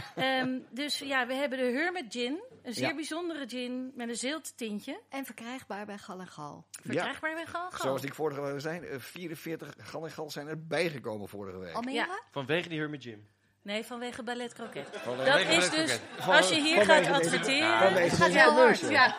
[0.15, 2.43] Ehm, dus ja, we hebben de Hermit Gin.
[2.63, 2.95] Een zeer Ja.
[2.95, 5.01] bijzondere gin met een zilttintje.
[5.09, 6.65] en verkrijgbaar bij Gal en Gal.
[6.81, 7.71] Verkrijgbaar bij Gal.
[7.71, 11.73] Zoals ik vorige week zei, eh, 44 gal en gal zijn er bijgekomen vorige week.
[11.73, 11.93] Almere?
[11.95, 12.21] Ja.
[12.31, 13.27] Vanwege die Hermit Gym.
[13.67, 14.87] Nee, vanwege ballet croquet.
[14.91, 18.09] Vanwege Dat is dus, als je hier Vanwege gaat adverteren...
[18.09, 18.79] Gaat heel hard.
[18.79, 19.15] Ja,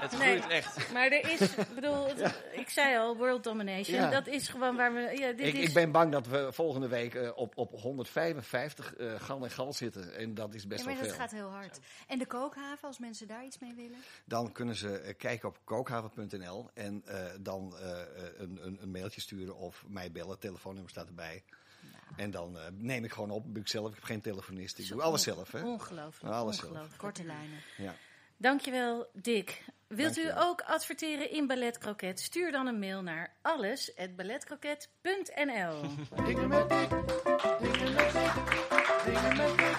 [0.00, 0.20] Het Nee.
[0.38, 0.92] groeit echt.
[0.92, 2.06] Maar er is, ik bedoel,
[2.52, 3.96] ik zei al, world domination.
[3.96, 4.10] Ja.
[4.10, 5.00] Dat is gewoon waar we.
[5.00, 8.94] Ja, dit Ik, is, ik ben bang dat we volgende week eh, op, op 155
[8.94, 10.14] eh, gal en gal zitten.
[10.14, 11.22] En dat is best Ja, maar wel dat veel.
[11.24, 11.78] gaat heel hard.
[12.06, 13.98] En de kookhaven, als mensen daar iets mee willen?
[14.24, 17.98] Dan kunnen ze eh, kijken op kookhaven.nl en eh, dan eh,
[18.38, 20.38] een, een, een mailtje sturen of mij bellen.
[20.38, 21.42] Telefoonnummer staat erbij.
[22.16, 23.44] En dan eh, neem ik gewoon op.
[23.44, 23.88] Doe ik zelf.
[23.88, 24.78] Ik heb geen telefonist.
[24.78, 25.52] Ik doe alles zelf.
[25.52, 25.62] Hè?
[25.62, 26.34] Ongelooflijk.
[26.34, 26.96] Alles zelf.
[26.96, 27.58] Korte lijnen.
[27.76, 27.94] Ja.
[28.36, 29.64] Dankjewel, Dick.
[29.86, 32.20] Wilt u ook adverteren in Ballet Croquet?
[32.20, 35.80] Stuur dan een mail naar alles@balletcroquet.nl.
[36.24, 36.68] Dingen met dingen met
[39.04, 39.78] dingen met dik.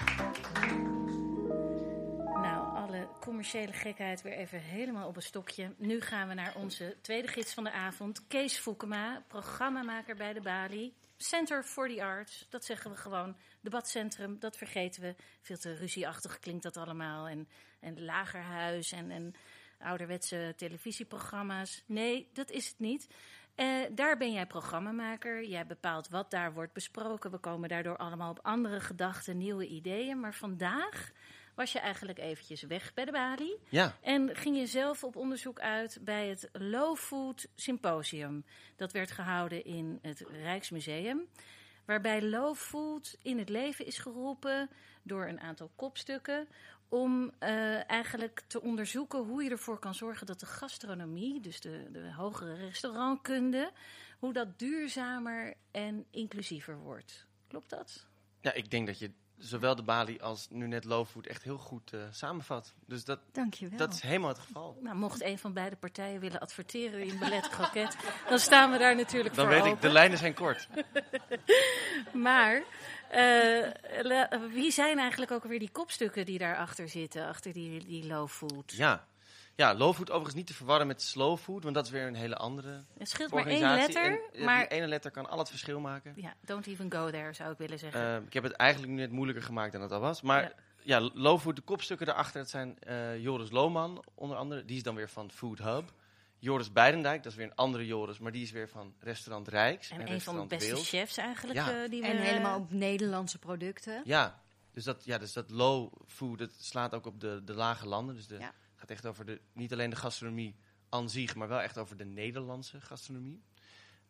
[2.33, 5.73] Nou, alle commerciële gekheid weer even helemaal op een stokje.
[5.77, 10.41] Nu gaan we naar onze tweede gids van de avond, Kees Foukema, programmamaker bij de
[10.41, 10.93] Bali.
[11.21, 13.35] Center for the Arts, dat zeggen we gewoon.
[13.61, 15.15] Debatcentrum, dat vergeten we.
[15.41, 17.27] Veel te ruzieachtig klinkt dat allemaal.
[17.27, 17.47] En,
[17.79, 19.33] en lagerhuis en, en
[19.79, 21.83] ouderwetse televisieprogramma's.
[21.85, 23.07] Nee, dat is het niet.
[23.55, 25.43] Eh, daar ben jij programmamaker.
[25.43, 27.31] Jij bepaalt wat daar wordt besproken.
[27.31, 30.19] We komen daardoor allemaal op andere gedachten, nieuwe ideeën.
[30.19, 31.11] Maar vandaag
[31.55, 33.57] was je eigenlijk eventjes weg bij de Bali.
[33.69, 38.45] Ja, En ging je zelf op onderzoek uit bij het Low Food Symposium.
[38.75, 41.27] Dat werd gehouden in het Rijksmuseum.
[41.85, 44.69] Waarbij low food in het leven is geroepen
[45.03, 46.47] door een aantal kopstukken.
[46.89, 51.87] Om eh, eigenlijk te onderzoeken hoe je ervoor kan zorgen dat de gastronomie, dus de,
[51.91, 53.71] de hogere restaurantkunde,
[54.19, 57.25] hoe dat duurzamer en inclusiever wordt.
[57.47, 58.09] Klopt dat?
[58.41, 59.11] ja, ik denk dat je
[59.41, 62.73] zowel de Bali als nu net Low Food echt heel goed eh, samenvat.
[62.85, 63.77] Dus dat, Dankjewel.
[63.77, 64.77] dat is helemaal het geval.
[64.81, 67.97] Nou, mocht een van beide partijen willen adverteren in Ballet Croquet,
[68.29, 70.67] dan staan we daar natuurlijk Dan voor weet ik, de lijnen zijn kort.
[72.13, 72.63] Maar
[73.09, 73.67] eh,
[74.51, 78.71] wie zijn eigenlijk ook weer die kopstukken die daarachter zitten, achter die, die low food?
[78.71, 79.05] Ja.
[79.55, 82.15] Ja, low food overigens niet te verwarren met slow food, want dat is weer een
[82.15, 85.37] hele andere Het scheelt maar één letter, En, eh, maar die ene letter kan al
[85.37, 86.13] het verschil maken.
[86.15, 88.01] ja, don't even go there zou ik willen zeggen.
[88.01, 90.21] Eh, ik heb het eigenlijk nu net moeilijker gemaakt dan het al was.
[90.21, 90.99] Maar Ja.
[90.99, 94.65] ja, Low Food, de kopstukken daarachter, dat zijn eh, Joris Lohman, onder andere.
[94.65, 95.93] Die is dan weer van Food Hub.
[96.39, 99.89] Joris Beidendijk, dat is weer een andere Joris, maar die is weer van Restaurant Rijks.
[99.89, 101.59] En een van de beste chefs eigenlijk.
[101.59, 101.83] Ja.
[101.83, 104.01] eh, die we, En helemaal op Nederlandse producten.
[104.05, 104.41] Ja,
[104.73, 108.15] dus dat, ja, dus dat low food, dat slaat ook op de, de lage landen.
[108.15, 108.53] Dus de, Ja.
[108.81, 110.55] Gaat echt over de, niet alleen de gastronomie
[110.89, 113.41] aan zich, maar wel echt over de Nederlandse gastronomie.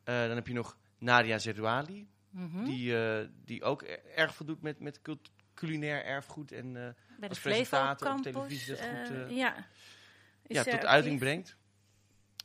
[0.03, 2.63] Eh, dan heb je nog Nadia Zerouali, Mhm.
[2.63, 4.99] die, eh, die ook er- erg veel doet met, met
[5.53, 9.65] culinair erfgoed en eh, bij de als presentator op televisie dat goed, ja,
[10.47, 11.55] ja, tot uiting brengt.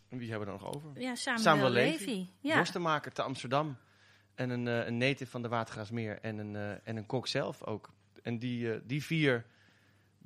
[0.08, 1.00] En wie hebben we er nog over?
[1.00, 2.04] Ja, Samuel, Samuel Levy.
[2.06, 2.26] Levy.
[2.40, 2.56] Ja.
[2.56, 3.76] Worstenmaker te Amsterdam.
[4.34, 6.18] En een, een native van de Watergraasmeer.
[6.20, 7.92] En een, en een kok zelf ook.
[8.22, 9.46] En die, die vier,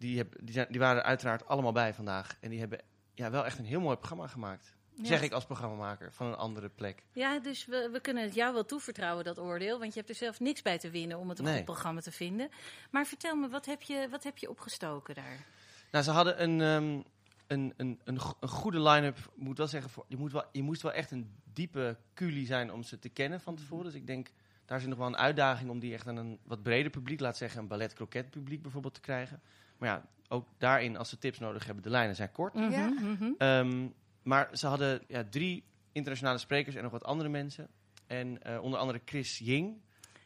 [0.00, 2.36] die, heb, die, zijn, die waren er uiteraard allemaal bij vandaag.
[2.40, 2.78] En die hebben
[3.14, 4.74] ja, wel echt een heel mooi programma gemaakt.
[4.94, 5.04] Ja.
[5.06, 7.02] Zeg ik als programmamaker van een andere plek.
[7.12, 9.78] Ja, dus we, we kunnen het jou wel toevertrouwen, dat oordeel.
[9.78, 11.56] Want je hebt er zelf niks bij te winnen om het een Nee.
[11.56, 12.48] goed programma te vinden.
[12.90, 15.46] Maar vertel me, wat heb je, wat heb je opgestoken daar?
[15.90, 17.02] Nou, ze hadden een, ehm,
[17.46, 19.16] een, een, een, go- een goede line-up.
[19.34, 22.72] Moet wel zeggen, voor, je, moet wel, je moest wel echt een diepe culi zijn
[22.72, 23.84] om ze te kennen van tevoren.
[23.84, 24.28] Dus ik denk,
[24.64, 27.36] daar is nog wel een uitdaging om die echt aan een wat breder publiek, laat
[27.36, 29.40] zeggen een ballet croquet publiek bijvoorbeeld te krijgen.
[29.80, 32.54] Maar ja, ook daarin, als ze tips nodig hebben, de lijnen zijn kort.
[32.54, 32.86] Ja.
[32.88, 33.32] Mhm, mhm.
[33.38, 33.88] Ehm,
[34.22, 37.68] maar ze hadden ja, drie internationale sprekers en nog wat andere mensen.
[38.06, 39.80] En eh, onder andere Chris Ying,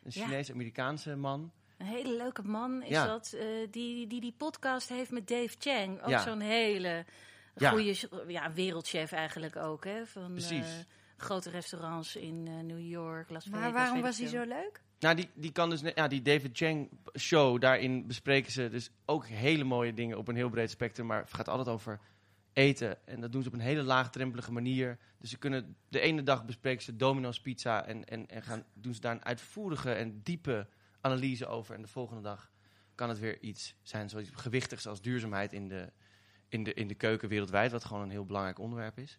[0.05, 0.11] een.
[0.13, 1.53] Chinees-Amerikaanse man.
[1.79, 3.07] Een hele leuke man is Ja.
[3.07, 6.03] dat, eh, die, die die podcast heeft met Dave Chang.
[6.03, 6.23] Ook Ja.
[6.23, 7.05] zo'n hele
[7.57, 7.97] goede
[8.27, 9.85] ja, wereldchef eigenlijk ook.
[9.85, 10.67] Hè, van Precies.
[10.67, 10.85] eh,
[11.17, 13.61] grote restaurants in eh, New York, Las Vegas.
[13.61, 14.83] Maar waarom was hij zo leuk?
[15.05, 16.89] Nou, die, die kan dus, ja, die David Chang
[17.19, 21.07] show, daarin bespreken ze dus ook hele mooie dingen op een heel breed spectrum.
[21.07, 22.01] Maar het gaat altijd over
[22.53, 23.07] eten.
[23.07, 24.99] En dat doen ze op een hele laagdrempelige manier.
[25.19, 28.95] Dus ze kunnen, de ene dag bespreken ze Domino's Pizza en, en, en gaan, doen
[28.95, 30.67] ze daar een uitvoerige en diepe
[31.01, 31.75] analyse over.
[31.75, 32.51] En de volgende dag
[32.95, 35.93] kan het weer iets zijn zoiets gewichtigs als duurzaamheid in de,
[36.49, 37.73] in de, in de keuken wereldwijd.
[37.73, 39.19] Wat gewoon een heel belangrijk onderwerp is.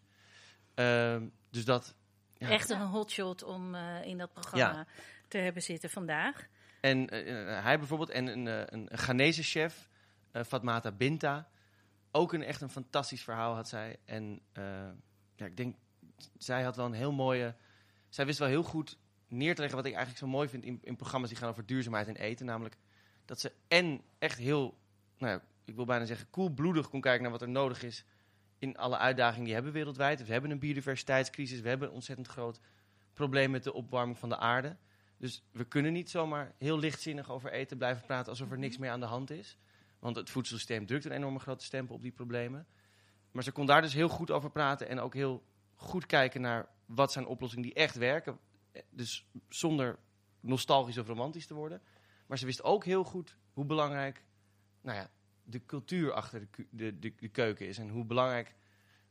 [0.74, 1.96] Ehm, dus dat...
[2.34, 2.50] ja.
[2.50, 4.88] Echt een hotshot om eh, in dat programma
[5.36, 6.48] te hebben zitten vandaag.
[6.82, 9.90] En eh, eh, hij bijvoorbeeld, en een, eh, een, Ghanese chef,
[10.32, 11.50] Fatmata Binta.
[12.12, 13.98] Ook een echt een fantastisch verhaal had zij.
[14.06, 14.42] En
[15.36, 15.76] ja, ik denk,
[16.38, 17.56] zij had wel een heel mooie...
[18.10, 20.80] Zij wist wel heel goed neer te leggen wat ik eigenlijk zo mooi vind in,
[20.82, 22.46] in programma's die gaan over duurzaamheid en eten.
[22.46, 22.78] Namelijk
[23.26, 24.78] dat ze en echt heel,
[25.18, 28.06] nou ja, ik wil bijna zeggen, koelbloedig kon kijken naar wat er nodig is
[28.60, 30.26] in alle uitdagingen die hebben wereldwijd.
[30.26, 32.60] We hebben een biodiversiteitscrisis, we hebben een ontzettend groot
[33.14, 34.78] probleem met de opwarming van de aarde.
[35.18, 38.90] Dus we kunnen niet zomaar heel lichtzinnig over eten blijven praten alsof er niks meer
[38.90, 39.58] aan de hand is.
[40.00, 42.68] Want het voedselsysteem drukt een enorme grote stempel op die problemen.
[43.32, 45.44] Maar ze kon daar dus heel goed over praten en ook heel
[45.76, 48.40] goed kijken naar wat zijn oplossingen die echt werken.
[48.90, 50.00] Dus zonder
[50.40, 51.82] nostalgisch of romantisch te worden.
[52.26, 54.24] Maar ze wist ook heel goed hoe belangrijk
[54.82, 55.10] nou ja,
[55.44, 57.78] de cultuur achter de, de, de keuken is.
[57.78, 58.56] En hoe belangrijk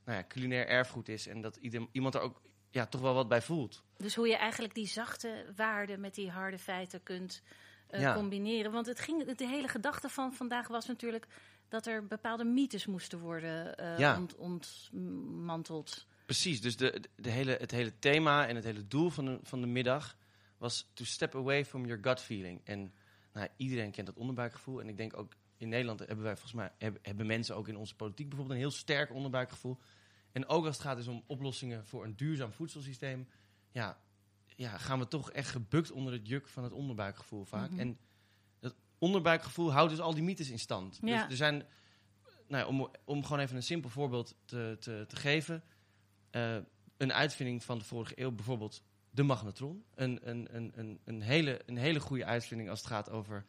[0.04, 1.26] nou ja, culinair erfgoed is.
[1.26, 2.42] En dat ieder, iemand er ook
[2.74, 3.82] ja, toch wel wat bij voelt.
[3.96, 7.42] Dus hoe je eigenlijk die zachte waarden met die harde feiten kunt
[7.86, 8.14] eh, Ja.
[8.14, 8.72] combineren.
[8.72, 11.26] Want het ging, de hele gedachte van vandaag was natuurlijk
[11.68, 14.16] dat er bepaalde mythes moesten worden eh Ja.
[14.18, 16.06] ont, ontmanteld.
[16.24, 19.38] Precies, dus de, de, de hele, het hele thema en het hele doel van de,
[19.42, 20.16] van de middag
[20.58, 22.60] was to step away from your gut feeling.
[22.64, 22.92] En
[23.32, 24.80] nou, iedereen kent dat onderbuikgevoel.
[24.80, 27.76] En ik denk ook in Nederland hebben wij volgens mij hebben, hebben mensen ook in
[27.76, 29.78] onze politiek bijvoorbeeld een heel sterk onderbuikgevoel.
[30.34, 33.28] En ook als het gaat dus om oplossingen voor een duurzaam voedselsysteem,
[33.70, 33.98] ja,
[34.56, 37.70] ja, gaan we toch echt gebukt onder het juk van het onderbuikgevoel vaak.
[37.70, 37.80] Mhm.
[37.80, 37.98] En
[38.60, 40.98] dat onderbuikgevoel houdt dus al die mythes in stand.
[41.02, 41.22] Ja.
[41.22, 41.64] Dus er zijn,
[42.48, 45.62] nou ja, om, om gewoon even een simpel voorbeeld te, te, te geven.
[46.30, 46.56] eh,
[46.96, 49.84] een uitvinding van de vorige eeuw, bijvoorbeeld de magnetron.
[49.94, 53.44] Een, een, een, een, een, hele, een hele goede uitvinding als het gaat over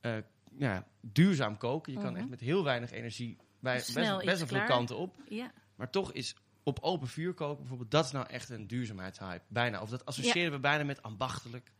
[0.00, 0.16] eh,
[0.58, 1.92] ja, duurzaam koken.
[1.92, 2.20] Je kan Mhm.
[2.20, 5.16] echt met heel weinig energie bij best, best wel veel kanten op.
[5.28, 5.52] Ja.
[5.76, 9.44] Maar toch is op open vuur koken bijvoorbeeld, dat is nou echt een duurzaamheidshype.
[9.48, 9.82] Bijna.
[9.82, 11.72] Of dat associëren we bijna met ambachtelijk.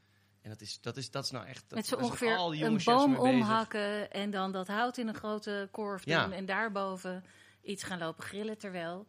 [0.43, 1.65] En dat is, dat is, dat is nou echt...
[1.69, 5.15] Dat, Met zo ongeveer al die een boom omhakken en dan dat hout in een
[5.15, 6.31] grote korf doen Ja.
[6.31, 7.25] en daarboven
[7.63, 8.59] iets gaan lopen grillen.
[8.59, 9.07] Terwijl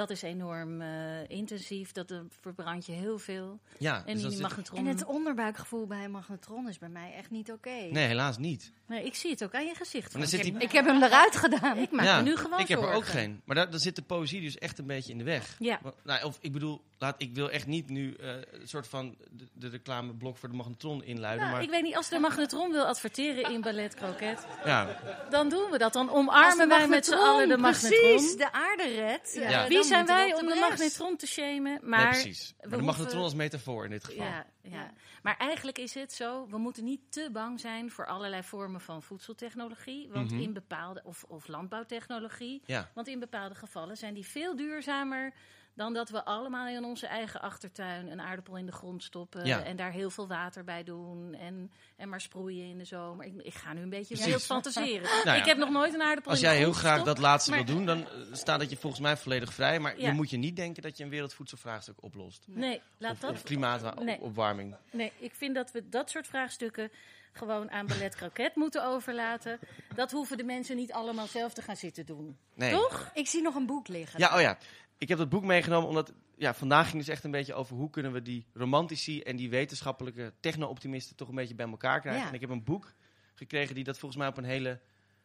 [0.00, 3.60] dat is enorm eh, intensief, dat eh, verbrandt je heel veel.
[3.78, 4.78] Ja, En dus die magnetron...
[4.78, 7.70] En het onderbuikgevoel bij een magnetron is bij mij echt niet oké.
[7.70, 8.72] Nee, helaas niet.
[8.86, 10.12] Nee, ik zie het ook aan je gezicht.
[10.42, 11.76] Die- Ik heb hem eruit gedaan.
[11.78, 13.40] Ik maak ja, me nu gewoon ik heb er ook geen.
[13.44, 15.56] Maar daar, daar zit de poëzie dus echt een beetje in de weg.
[15.58, 15.78] Ja.
[15.82, 19.16] Want, nou, of ik bedoel, laat, ik wil echt niet nu eh, een soort van
[19.30, 21.40] de, de reclameblok voor de magnetron inluiden.
[21.42, 25.48] Nou, maar ik weet niet, als de magnetron wil adverteren in Ballet Croquet, ja, dan
[25.48, 25.92] doen we dat.
[25.92, 28.00] Dan omarmen wij met z'n allen de magnetron.
[28.00, 29.34] Precies, de aarde redt.
[29.34, 29.68] Ja.
[29.68, 31.62] Wie zijn wij om de de magnetron te shamen.
[31.62, 32.52] nee, Maar precies.
[32.52, 34.24] Maar de hoeven- magnetron als metafoor in dit geval.
[34.24, 34.70] Ja, ja.
[34.70, 34.92] Ja.
[35.22, 39.02] maar eigenlijk is het zo, we moeten niet te bang zijn voor allerlei vormen van
[39.02, 40.08] voedseltechnologie.
[40.12, 40.40] Want Mhm.
[40.40, 42.62] in bepaalde, of, of landbouwtechnologie.
[42.66, 42.90] Ja.
[42.94, 45.32] Want in bepaalde gevallen zijn die veel duurzamer
[45.80, 49.46] dan dat we allemaal in onze eigen achtertuin een aardappel in de grond stoppen.
[49.46, 49.62] Ja.
[49.62, 51.34] En daar heel veel water bij doen.
[51.34, 53.26] En, en maar sproeien in de zomer.
[53.26, 55.02] Ik, ik ga nu een beetje wild fantaseren.
[55.24, 55.34] Nou ja.
[55.34, 57.64] Ik heb nog nooit een aardappel Als in de jij heel graag dat laatste maar-
[57.64, 59.78] wil doen, dan eh, staat dat je volgens mij volledig vrij.
[59.78, 60.06] Maar Ja.
[60.06, 62.44] je moet je niet denken dat je een wereldvoedselvraagstuk oplost.
[62.48, 64.76] Nee, laat Of, dat of klimaatopwarming.
[64.90, 66.90] Nee, ik vind dat we dat soort vraagstukken
[67.32, 69.58] gewoon aan Ballet Croquet moeten overlaten.
[69.94, 72.38] Dat hoeven de mensen niet allemaal zelf te gaan zitten doen.
[72.54, 72.70] Nee.
[72.70, 73.10] Toch?
[73.14, 74.20] Ik zie nog een boek liggen.
[74.20, 74.58] Ja, oh ja.
[75.00, 77.76] Ik heb dat boek meegenomen omdat ja, vandaag ging het dus echt een beetje over
[77.76, 82.22] hoe kunnen we die romantici en die wetenschappelijke techno-optimisten toch een beetje bij elkaar krijgen.
[82.22, 82.28] Ja.
[82.28, 82.92] En ik heb een boek
[83.34, 84.80] gekregen die dat volgens mij op een hele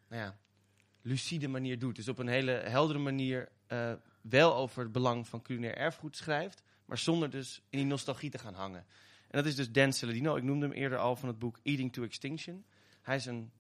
[0.08, 0.38] nou ja,
[1.02, 1.96] lucide manier doet.
[1.96, 6.64] Dus op een hele heldere manier eh, wel over het belang van culinair erfgoed schrijft,
[6.86, 8.86] maar zonder dus in die nostalgie te gaan hangen.
[9.28, 10.36] En dat is dus Dan Saladino.
[10.36, 12.66] Ik noemde hem eerder al van het boek Eating to Extinction.
[13.02, 13.52] Hij is een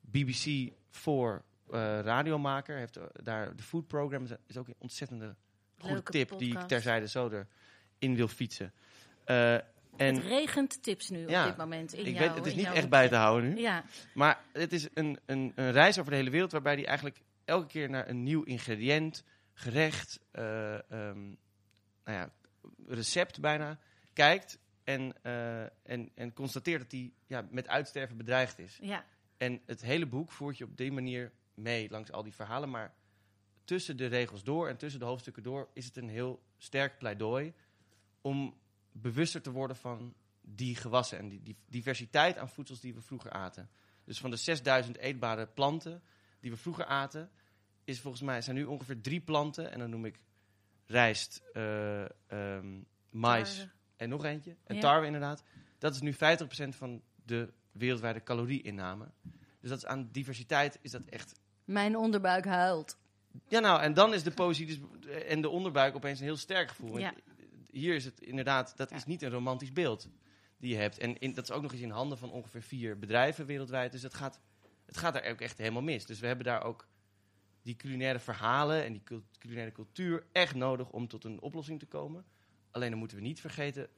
[0.00, 2.76] BBC voor eh, radiomaker.
[2.76, 5.36] Heeft eh, daar de food program is ook een ontzettende
[5.78, 7.44] goede tip die ik terzijde zo
[7.98, 8.72] erin wil fietsen.
[9.24, 9.62] Eh, Het
[9.96, 11.92] en regent tips nu Ja, op dit moment.
[11.92, 13.60] In ik jou, weet, het is niet echt bij te houden nu.
[13.60, 17.20] Ja, Maar het is een, een, een reis over de hele wereld waarbij hij eigenlijk
[17.44, 19.24] elke keer naar een nieuw ingrediënt,
[19.54, 21.24] gerecht, eh, ehm,
[22.04, 22.30] nou ja,
[22.86, 23.78] recept bijna
[24.12, 24.58] kijkt.
[24.84, 28.78] En, eh, en, en constateert dat hij ja, met uitsterven bedreigd is.
[28.82, 29.04] ja.
[29.36, 32.70] En het hele boek voert je op die manier mee langs al die verhalen.
[32.70, 32.94] Maar
[33.68, 37.52] tussen de regels door en tussen de hoofdstukken door is het een heel sterk pleidooi
[38.20, 38.54] om
[38.92, 43.30] bewuster te worden van die gewassen en die, die diversiteit aan voedsels die we vroeger
[43.30, 43.70] aten.
[44.04, 46.02] Dus van de 6000 eetbare planten
[46.40, 47.30] die we vroeger aten,
[47.84, 49.72] is volgens mij zijn nu ongeveer drie planten.
[49.72, 50.20] En dan noem ik
[50.86, 53.72] rijst, ehm, mais Tarwe.
[53.96, 54.56] en nog eentje.
[54.64, 54.80] En Ja.
[54.80, 55.42] tarwe inderdaad.
[55.78, 59.10] Dat is nu 50% van de wereldwijde calorieinname.
[59.60, 62.98] Dus dat is aan diversiteit is dat echt Mijn onderbuik huilt.
[63.48, 64.78] Ja, nou, en dan is de poëzie dus,
[65.26, 66.98] en de onderbuik opeens een heel sterk gevoel.
[66.98, 67.14] Ja.
[67.70, 68.96] Hier is het inderdaad, dat Ja.
[68.96, 70.08] is niet een romantisch beeld
[70.56, 70.98] die je hebt.
[70.98, 73.92] En in, dat is ook nog eens in handen van ongeveer vier bedrijven wereldwijd.
[73.92, 74.40] Dus het gaat,
[74.86, 76.06] het gaat daar ook echt helemaal mis.
[76.06, 76.86] Dus we hebben daar ook
[77.62, 81.86] die culinaire verhalen en die cul- culinaire cultuur echt nodig om tot een oplossing te
[81.86, 82.24] komen.
[82.70, 83.88] Alleen dan moeten we niet vergeten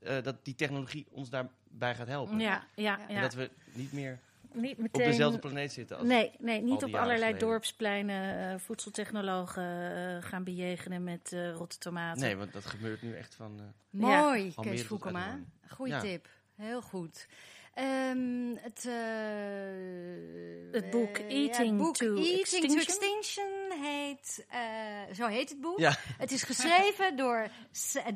[0.00, 2.38] eh, eh, dat die technologie ons daarbij gaat helpen.
[2.40, 3.20] Ja, ja, En En ja.
[3.20, 4.20] dat we niet meer
[4.52, 7.38] Niet op dezelfde planeet zitten als Nee, nee, niet op allerlei geleden.
[7.38, 12.22] dorpspleinen eh, voedseltechnologen eh, gaan bejegenen met eh rotte tomaten.
[12.22, 13.58] Nee, want dat gebeurt nu echt van...
[13.60, 13.64] eh,
[14.00, 15.40] Mooi, Almere Kees Voekema.
[15.68, 16.00] Goeie Ja.
[16.00, 16.28] tip.
[16.56, 17.26] Heel goed.
[17.74, 22.70] Ehm, het, eh, Het boek Eating ja, het boek to Eating Extinction?
[22.74, 25.78] to Extinction heet, eh, zo heet het boek.
[25.78, 25.96] Ja.
[26.18, 27.48] Het is geschreven door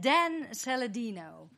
[0.01, 1.49] Dan Saladino.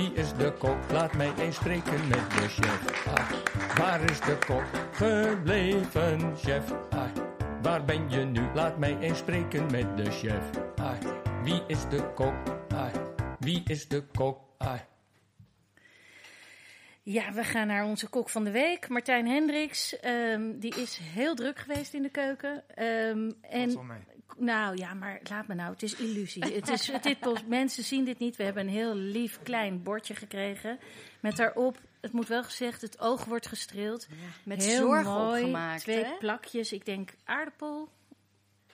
[0.00, 0.90] Wie is de kok?
[0.92, 3.06] Laat mij eens spreken met de chef.
[3.06, 3.30] Ah.
[3.76, 6.72] Waar is de kok gebleven, chef?
[6.90, 7.10] Ah.
[7.62, 8.40] Waar ben je nu?
[8.54, 10.50] Laat mij eens spreken met de chef.
[10.76, 10.98] Ah.
[11.42, 12.34] Wie is de kok?
[12.68, 12.94] Ah.
[13.38, 14.40] Wie is de kok?
[14.58, 14.80] Ah.
[17.02, 19.98] Ja, we gaan naar onze kok van de week, Martijn Hendricks.
[19.98, 22.64] Ehm, die is heel druk geweest in de keuken.
[22.74, 24.19] Ehm, Valt en.
[24.38, 25.72] Nou ja, maar laat me nou.
[25.72, 26.44] Het is illusie.
[26.44, 27.18] het is, het, dit,
[27.48, 28.36] mensen zien dit niet.
[28.36, 30.78] We hebben een heel lief klein bordje gekregen.
[31.20, 34.06] Met daarop, het moet wel gezegd, het oog wordt gestreeld.
[34.42, 35.40] Met heel zorg mooi.
[35.40, 35.82] opgemaakt.
[35.82, 36.16] Twee hè?
[36.18, 36.72] plakjes.
[36.72, 37.88] Ik denk aardappel,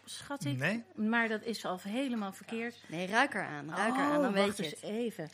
[0.05, 0.57] schat ik.
[0.59, 0.85] Nee?
[0.95, 2.77] Maar dat is al helemaal verkeerd.
[2.89, 3.75] Nee, ruik er aan.
[3.75, 4.83] Ruik er Oh, aan, dan weet je eens het.
[4.83, 5.31] even.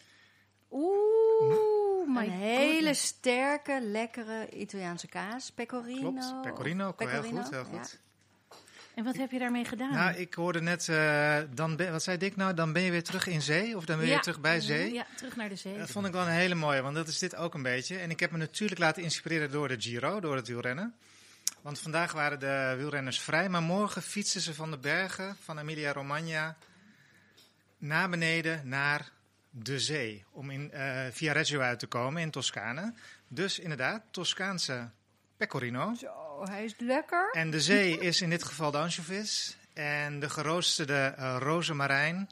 [0.70, 3.06] Oeh, my Een hele goodness.
[3.06, 5.50] sterke, lekkere Italiaanse kaas.
[5.50, 6.00] Pecorino.
[6.12, 7.50] Klopt, pecorino, ook wel heel Pecorino, goed.
[7.50, 7.86] Heel ja.
[8.94, 9.92] En wat heb je daarmee gedaan?
[9.92, 12.54] Nou, ik hoorde net, eh, dan ben, wat zei Dick nou?
[12.54, 13.76] Dan ben je weer terug in zee?
[13.76, 14.14] Of dan ben je Ja.
[14.16, 14.92] weer terug bij zee?
[14.92, 15.78] Ja, terug naar de zee.
[15.78, 17.98] Dat vond ik wel een hele mooie, want dat is dit ook een beetje.
[17.98, 20.94] En ik heb me natuurlijk laten inspireren door de Giro, door het wielrennen.
[21.60, 26.56] Want vandaag waren de wielrenners vrij, maar morgen fietsen ze van de bergen van Emilia-Romagna
[27.78, 29.10] naar beneden naar
[29.50, 30.24] de zee.
[30.30, 32.94] Om in eh, Viareggio uit te komen in Toscane.
[33.28, 34.90] Dus inderdaad, Toscaanse
[35.36, 35.94] pecorino.
[35.94, 36.06] Zo,
[36.48, 37.30] hij is lekker.
[37.32, 39.56] En de zee is in dit geval de anchovies.
[39.74, 42.30] En de geroosterde eh rozemarijn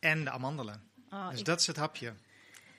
[0.00, 0.82] en de amandelen.
[1.10, 2.12] Oh, Dus ik- dat is het hapje.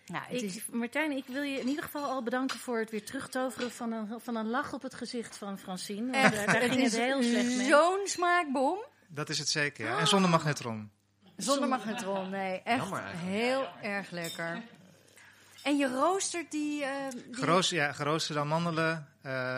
[0.05, 2.89] Nou, het Ik, is, Martijn, ik wil je in ieder geval al bedanken voor het
[2.91, 6.11] weer terugtoveren van een, van een lach op het gezicht van Francine.
[6.21, 7.67] Want daar, ging is het heel slecht mee.
[7.67, 8.77] zo'n smaakbom.
[9.07, 9.99] Dat is het zeker, ja.
[9.99, 10.91] En zonder magnetron.
[11.37, 12.61] Zonder magnetron, nee.
[12.63, 12.85] Echt
[13.15, 14.61] heel erg lekker.
[15.63, 16.83] En je roostert die...
[16.83, 19.07] eh, die Geroos, ja, geroosterde amandelen,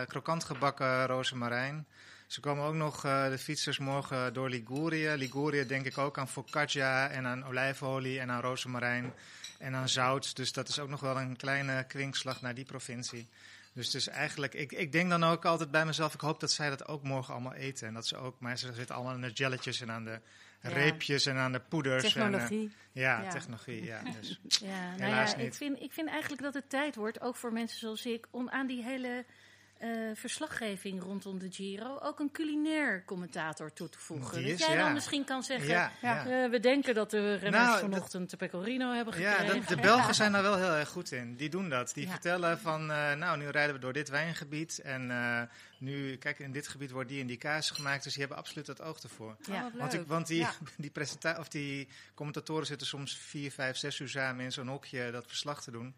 [0.07, 1.85] krokant gebakken rozemarijn.
[2.27, 5.09] Ze komen ook nog, eh, de fietsers, morgen door Ligurië.
[5.15, 9.13] Ligurië denk ik ook aan focaccia en aan olijfolie en aan rozemarijn
[9.59, 10.35] en aan zout.
[10.35, 13.27] Dus dat is ook nog wel een kleine kwinkslag naar die provincie.
[13.73, 16.69] Dus, dus eigenlijk, ik, ik denk dan ook altijd bij mezelf, ik hoop dat zij
[16.69, 17.87] dat ook morgen allemaal eten.
[17.87, 20.19] En dat ze ook, maar ze zitten allemaal aan de jelletjes en aan de
[20.61, 20.69] Ja.
[20.69, 22.03] reepjes en aan de poeders.
[22.03, 22.71] En, Technologie.
[22.93, 23.29] eh, ja, Ja.
[23.29, 24.01] technologie, ja.
[24.19, 24.39] Dus.
[24.47, 28.05] Ja, nou ik vind, ik vind eigenlijk dat het tijd wordt, ook voor mensen zoals
[28.05, 29.25] ik, om aan die hele
[29.77, 34.37] eh, verslaggeving rondom de Giro ook een culinair commentator toe te voegen.
[34.37, 34.83] Die dat is, jij ja.
[34.83, 36.25] dan misschien kan zeggen, Ja, Ja.
[36.25, 36.43] ja.
[36.43, 39.59] eh, we denken dat de renners Nou, vanochtend de pecorino hebben Ja, gekregen.
[39.59, 41.35] dat- de Belgen zijn daar wel heel erg goed in.
[41.35, 41.93] Die doen dat.
[41.93, 42.11] Die Ja.
[42.11, 44.79] vertellen van, eh, nou, nu rijden we door dit wijngebied.
[44.79, 45.41] En eh,
[45.77, 48.03] nu, kijk, in dit gebied wordt die en die kaas gemaakt.
[48.03, 49.35] Dus die hebben absoluut het oog ervoor.
[49.45, 49.65] Ja.
[49.65, 50.51] Oh, Want, ik, want die, Ja.
[50.77, 55.11] die, presenta- of die commentatoren zitten soms vier, vijf, zes uur samen in zo'n hokje
[55.11, 55.95] dat verslag te doen.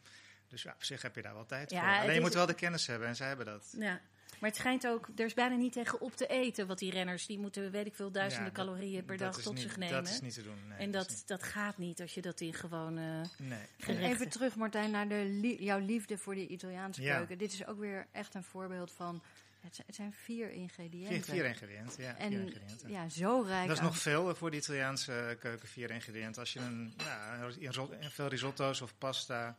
[0.50, 2.02] Dus ja, op zich heb je daar wel tijd Ja, voor.
[2.02, 3.74] Alleen je moet wel de kennis hebben en zij hebben dat.
[3.78, 4.02] Ja.
[4.39, 6.68] Maar het schijnt ook, er is bijna niet tegen op te eten.
[6.68, 9.54] Want die renners, die moeten, weet ik veel, duizenden Ja, dat- calorieën per dag tot
[9.54, 10.04] niet- zich nemen.
[10.04, 10.68] Dat is niet te doen.
[10.68, 13.60] Nee, en dat dat, gaat niet als je dat in gewoon eh, niet- nee.
[13.78, 14.10] gerechten...
[14.10, 17.18] Even terug, Martijn, naar de li- jouw liefde voor de Italiaanse Ja.
[17.18, 17.38] keuken.
[17.38, 19.22] Dit is ook weer echt een voorbeeld van.
[19.62, 21.14] Het zijn, het zijn vier ingrediënten.
[21.24, 22.16] Vier, vier ingrediënten, ja.
[22.18, 22.89] en vier ingrediënten.
[22.91, 23.68] ja, zo rijk.
[23.68, 26.41] Dat is aan- nog veel voor de Italiaanse keuken, vier ingrediënten.
[26.41, 27.48] Als je een, ja,
[28.00, 29.58] in veel risotto's of pasta,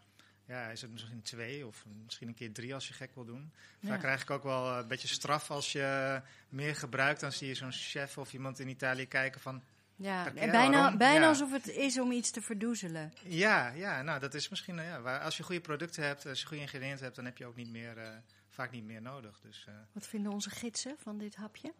[0.49, 3.53] ja, is het misschien twee of misschien een keer drie als je gek wil doen.
[3.80, 3.88] Ja.
[3.88, 7.20] Vaak krijg ik ook wel een beetje straf als je meer gebruikt.
[7.20, 9.62] Dan zie je zo'n chef of iemand in Italië kijken van,
[9.96, 10.99] Ja, en bijna, waarom?
[10.99, 11.28] bijna Ja.
[11.28, 13.12] alsof het is om iets te verdoezelen.
[13.24, 16.40] ja, ja, nou dat is misschien, eh, ja, waar, als je goede producten hebt, als
[16.40, 18.16] je goede ingrediënten hebt, dan heb je ook niet meer, eh,
[18.49, 19.40] vaak niet meer nodig.
[19.40, 21.72] Dus, eh, Wat vinden onze gidsen van dit hapje?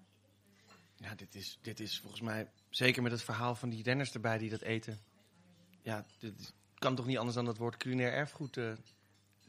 [0.97, 4.39] Ja, dit is, dit is volgens mij, zeker met het verhaal van die renners erbij
[4.39, 4.99] die dat eten.
[5.83, 8.65] Ja, dit is- kan toch niet anders dan dat woord culinair erfgoed eh,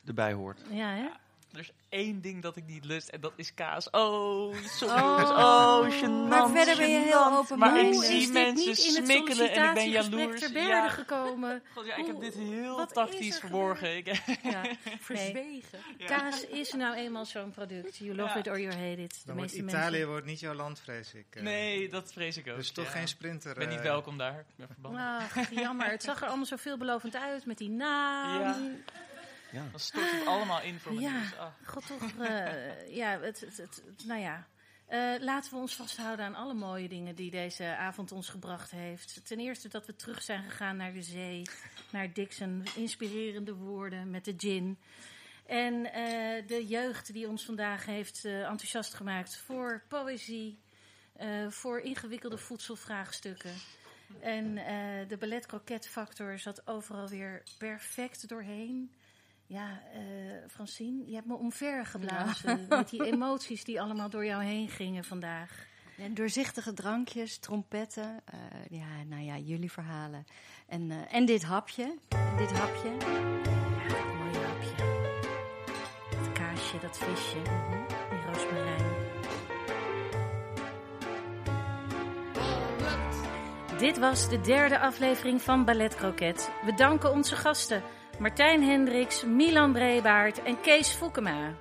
[0.05, 0.61] erbij hoort.
[0.69, 1.09] Ja, hè?
[1.53, 3.89] Er is één ding dat ik niet lust en dat is kaas.
[3.89, 5.37] Oh, sorry Oh.
[5.37, 6.27] Oh, gênant.
[6.29, 10.39] Maar verder ben je heel open Maar ik zie mensen smikkelen en ik ben jaloers.
[10.39, 10.89] ter Ja.
[10.89, 11.61] gekomen?
[11.75, 13.97] God, ja, ik heb Hoe- dit heel wat tactisch er verborgen.
[13.97, 14.05] Ik,
[14.43, 14.61] Ja.
[14.61, 15.79] Nee, Verzwegen.
[16.05, 17.97] kaas is nou eenmaal zo'n product.
[17.97, 18.37] You love Ja.
[18.39, 19.21] it or you hate it.
[19.25, 20.07] De meeste Italië mensen.
[20.07, 21.25] wordt niet jouw land, vrees ik.
[21.29, 21.43] eh.
[21.43, 22.55] nee, dat vrees ik ook.
[22.55, 22.91] Dus toch ja.
[22.91, 23.51] geen sprinter.
[23.51, 24.39] Ik ben niet eh, welkom daar.
[24.39, 25.01] Ik ben verbannen.
[25.17, 25.87] Ach, jammer.
[25.91, 28.55] Het zag er allemaal zo veelbelovend uit met die naam.
[29.51, 29.67] Ja.
[29.71, 31.21] Dan stort het allemaal in voor mijn Ja.
[31.37, 31.47] Ah.
[31.65, 34.47] God toch, eh, ja, het, het, nou ja.
[34.85, 39.21] Eh, laten we ons vasthouden aan alle mooie dingen die deze avond ons gebracht heeft.
[39.25, 41.41] Ten eerste dat we terug zijn gegaan naar de zee,
[41.91, 44.79] naar Dixon, inspirerende woorden met de gin.
[45.45, 50.59] En eh, de jeugd die ons vandaag heeft enthousiast gemaakt voor poëzie,
[51.49, 53.53] voor ingewikkelde voedselvraagstukken.
[54.21, 54.55] En
[55.07, 58.91] de ballet factor zat overal weer perfect doorheen.
[59.49, 59.99] Ja, eh
[60.47, 65.03] Francine, je hebt me omver geblazen met die emoties die allemaal door jou heen gingen
[65.03, 65.67] vandaag.
[65.97, 68.21] En doorzichtige drankjes, trompetten.
[68.25, 68.39] eh,
[68.79, 70.25] ja, nou ja, jullie verhalen.
[70.67, 71.95] En, eh, en dit hapje.
[72.37, 72.89] Dit hapje.
[74.17, 74.75] Mooi hapje.
[76.09, 77.41] Dat kaasje, dat visje,
[78.09, 78.85] die roosmarijn.
[83.77, 86.51] Dit was de derde aflevering van Ballet Croquet.
[86.65, 87.83] We danken onze gasten
[88.19, 91.53] Martijn Hendricks, Milan Brebaert en Kees Foukema.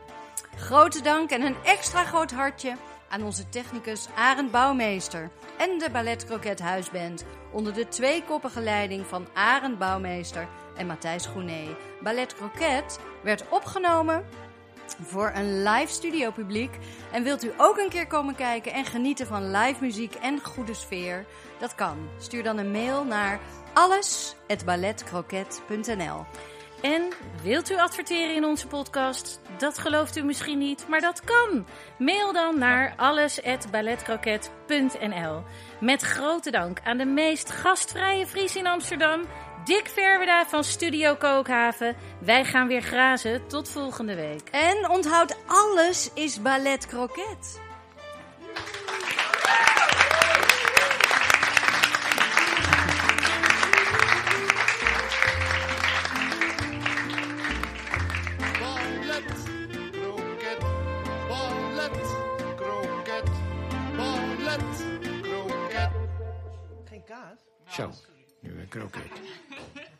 [0.56, 2.76] Grote dank en een extra groot hartje
[3.08, 9.26] aan onze technicus Arend Bouwmeester en de Ballet Croquet Huisband onder de tweekoppige leiding van
[9.34, 11.76] Arend Bouwmeester en Matthijs Groené.
[12.02, 14.24] Ballet Croquet werd opgenomen
[15.02, 16.78] voor een live studio publiek.
[17.12, 20.74] En wilt u ook een keer komen kijken en genieten van live muziek en goede
[20.74, 21.24] sfeer?
[21.58, 22.08] Dat kan.
[22.18, 23.40] Stuur dan een mail naar
[23.78, 26.26] alles@balletcroquet.nl.
[26.80, 27.12] En
[27.42, 29.40] wilt u adverteren in onze podcast?
[29.58, 31.66] Dat gelooft u misschien niet, maar dat kan.
[31.98, 35.42] Mail dan naar alles@balletcroquet.nl.
[35.80, 39.20] Met grote dank aan de meest gastvrije Fries in Amsterdam,
[39.64, 41.96] Dick Verweda van Studio Kookhaven.
[42.20, 43.46] Wij gaan weer grazen.
[43.46, 44.48] Tot volgende week.
[44.50, 47.60] En onthoud, alles is ballet croquet.
[67.70, 67.90] Zo,
[68.40, 69.02] nu een kroket.